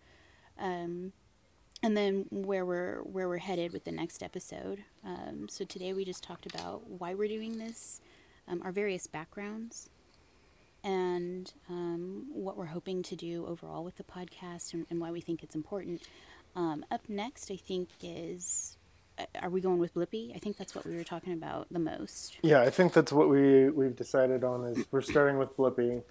um, 0.58 1.14
and 1.84 1.96
then 1.96 2.26
where 2.32 2.66
we're 2.66 3.02
where 3.04 3.28
we're 3.28 3.38
headed 3.38 3.74
with 3.74 3.84
the 3.84 3.92
next 3.92 4.24
episode. 4.24 4.84
Um, 5.06 5.48
so 5.50 5.64
today 5.66 5.94
we 5.94 6.06
just 6.06 6.24
talked 6.24 6.48
about 6.48 6.90
why 6.90 7.14
we're 7.14 7.28
doing 7.28 7.60
this, 7.60 8.02
um, 8.48 8.62
our 8.64 8.72
various 8.72 9.06
backgrounds, 9.06 9.90
and 10.84 11.54
um, 11.70 12.26
what 12.34 12.58
we're 12.58 12.66
hoping 12.66 13.04
to 13.04 13.16
do 13.16 13.46
overall 13.46 13.84
with 13.84 13.98
the 13.98 14.04
podcast, 14.04 14.74
and, 14.74 14.88
and 14.90 15.00
why 15.00 15.12
we 15.12 15.22
think 15.22 15.44
it's 15.44 15.56
important. 15.56 16.02
Um, 16.56 16.86
up 16.92 17.02
next, 17.10 17.50
I 17.52 17.56
think, 17.56 17.90
is 18.02 18.78
uh, 19.18 19.26
are 19.42 19.50
we 19.50 19.62
going 19.62 19.80
with 19.80 19.94
Blippi? 19.94 20.36
I 20.36 20.40
think 20.40 20.58
that's 20.58 20.76
what 20.76 20.86
we 20.86 20.96
were 20.96 21.04
talking 21.04 21.34
about 21.34 21.68
the 21.72 21.80
most. 21.80 22.38
Yeah, 22.42 22.62
I 22.62 22.70
think 22.70 22.94
that's 22.94 23.12
what 23.12 23.30
we 23.30 23.70
we've 23.70 23.96
decided 23.96 24.44
on 24.44 24.66
is 24.66 24.86
we're 24.92 25.02
starting 25.02 25.38
with 25.38 25.56
Blippi. 25.58 26.04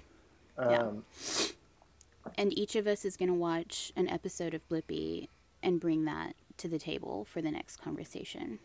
Um, 0.59 0.71
Yeah. 0.71 1.47
And 2.39 2.57
each 2.57 2.77
of 2.77 2.87
us 2.87 3.05
is 3.05 3.17
going 3.17 3.29
to 3.31 3.35
watch 3.35 3.93
an 3.97 4.09
episode 4.09 4.55
of 4.55 4.67
Blippi 4.69 5.29
and 5.63 5.81
bring 5.81 6.05
that 6.05 6.35
to 6.59 6.69
the 6.69 6.79
table 6.79 7.25
for 7.25 7.43
the 7.43 7.51
next 7.51 7.77
conversation. 7.77 8.61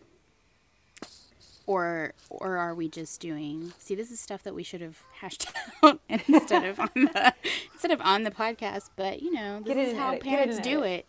Or 1.65 2.13
or 2.29 2.57
are 2.57 2.73
we 2.73 2.87
just 2.87 3.19
doing 3.19 3.73
See, 3.77 3.93
this 3.93 4.09
is 4.09 4.19
stuff 4.19 4.41
that 4.43 4.55
we 4.55 4.63
should 4.63 4.79
have 4.81 5.01
hashed 5.19 5.47
out 5.83 5.99
instead 6.07 6.63
of 6.63 6.79
on 6.79 6.89
the 6.95 7.33
instead 7.73 7.91
of 7.91 7.99
on 8.01 8.23
the 8.23 8.31
podcast, 8.31 8.89
but 8.95 9.21
you 9.21 9.33
know, 9.33 9.59
this 9.59 9.75
Get 9.75 9.77
it 9.77 9.87
is 9.89 9.97
how 9.97 10.09
edit, 10.09 10.21
it 10.21 10.23
parents 10.23 10.57
in 10.57 10.63
do 10.63 10.83
it. 10.83 11.05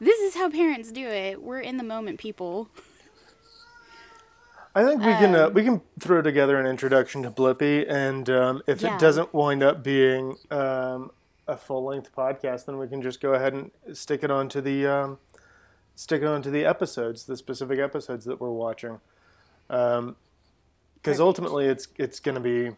This 0.00 0.20
is 0.20 0.34
how 0.34 0.48
parents 0.50 0.90
do 0.92 1.06
it. 1.06 1.42
We're 1.42 1.60
in 1.60 1.76
the 1.76 1.82
moment, 1.84 2.18
people. 2.18 2.68
I 4.74 4.84
think 4.84 5.00
we 5.00 5.12
can 5.12 5.34
uh, 5.34 5.46
Um, 5.48 5.54
we 5.54 5.64
can 5.64 5.80
throw 5.98 6.22
together 6.22 6.58
an 6.58 6.66
introduction 6.66 7.22
to 7.24 7.30
Blippi, 7.30 7.84
and 7.90 8.30
um, 8.30 8.62
if 8.66 8.80
Yeah. 8.82 8.94
it 8.94 9.00
doesn't 9.00 9.34
wind 9.34 9.62
up 9.62 9.82
being 9.82 10.36
um, 10.50 11.10
a 11.48 11.56
full 11.56 11.84
length 11.84 12.14
podcast, 12.14 12.66
then 12.66 12.78
we 12.78 12.86
can 12.88 13.02
just 13.02 13.20
go 13.20 13.34
ahead 13.34 13.52
and 13.52 13.70
stick 13.96 14.22
it 14.22 14.30
onto 14.30 14.60
the 14.60 14.86
um, 14.86 15.18
stick 15.96 16.22
it 16.22 16.28
onto 16.28 16.50
the 16.50 16.64
episodes, 16.64 17.26
the 17.26 17.36
specific 17.36 17.78
episodes 17.80 18.24
that 18.26 18.40
we're 18.40 18.48
watching, 18.50 19.00
because 19.66 21.18
ultimately 21.18 21.66
it's 21.66 21.88
it's 21.98 22.20
going 22.20 22.36
to 22.36 22.40
be 22.40 22.70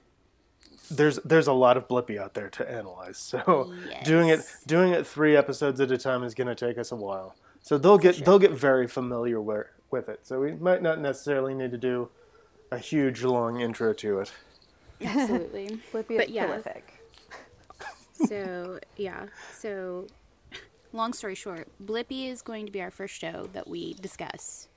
there's 0.96 1.16
there's 1.24 1.46
a 1.46 1.52
lot 1.52 1.76
of 1.76 1.88
Blippi 1.88 2.18
out 2.18 2.34
there 2.34 2.48
to 2.50 2.70
analyze. 2.70 3.18
So 3.18 3.72
doing 4.04 4.28
it 4.28 4.40
doing 4.66 4.92
it 4.92 5.06
three 5.06 5.36
episodes 5.36 5.80
at 5.80 5.90
a 5.90 5.98
time 5.98 6.22
is 6.24 6.34
going 6.34 6.48
to 6.48 6.54
take 6.54 6.78
us 6.78 6.92
a 6.92 6.96
while. 6.96 7.34
So 7.62 7.78
they'll 7.78 7.98
get 7.98 8.16
sure. 8.16 8.24
they'll 8.24 8.38
get 8.38 8.52
very 8.52 8.86
familiar 8.86 9.40
with, 9.40 9.66
with 9.90 10.08
it. 10.08 10.20
So 10.26 10.40
we 10.40 10.52
might 10.52 10.82
not 10.82 11.00
necessarily 11.00 11.54
need 11.54 11.70
to 11.70 11.78
do 11.78 12.08
a 12.70 12.78
huge 12.78 13.22
long 13.22 13.60
intro 13.60 13.92
to 13.94 14.20
it. 14.20 14.32
Absolutely. 15.00 15.80
Blippi 15.92 16.16
But 16.16 16.28
is 16.28 16.30
yeah. 16.30 16.46
prolific. 16.46 16.98
so 18.28 18.78
yeah 18.96 19.26
so 19.58 20.06
long 20.92 21.12
story 21.12 21.34
short 21.34 21.66
Blippi 21.82 22.28
is 22.28 22.42
going 22.42 22.66
to 22.66 22.72
be 22.72 22.80
our 22.80 22.90
first 22.90 23.18
show 23.18 23.48
that 23.52 23.66
we 23.66 23.94
discuss 23.94 24.68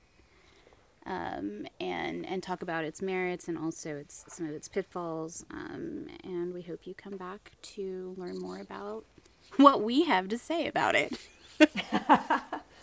um, 1.06 1.66
and 1.80 2.26
and 2.26 2.42
talk 2.42 2.62
about 2.62 2.84
its 2.84 3.00
merits 3.00 3.48
and 3.48 3.56
also 3.56 3.96
its 3.96 4.24
some 4.28 4.46
of 4.46 4.52
its 4.54 4.68
pitfalls. 4.68 5.44
Um, 5.50 6.08
and 6.24 6.52
we 6.52 6.62
hope 6.62 6.80
you 6.86 6.94
come 6.94 7.16
back 7.16 7.52
to 7.62 8.14
learn 8.18 8.38
more 8.38 8.58
about 8.58 9.04
what 9.56 9.82
we 9.82 10.04
have 10.04 10.28
to 10.28 10.38
say 10.38 10.66
about 10.66 10.94
it 10.94 11.18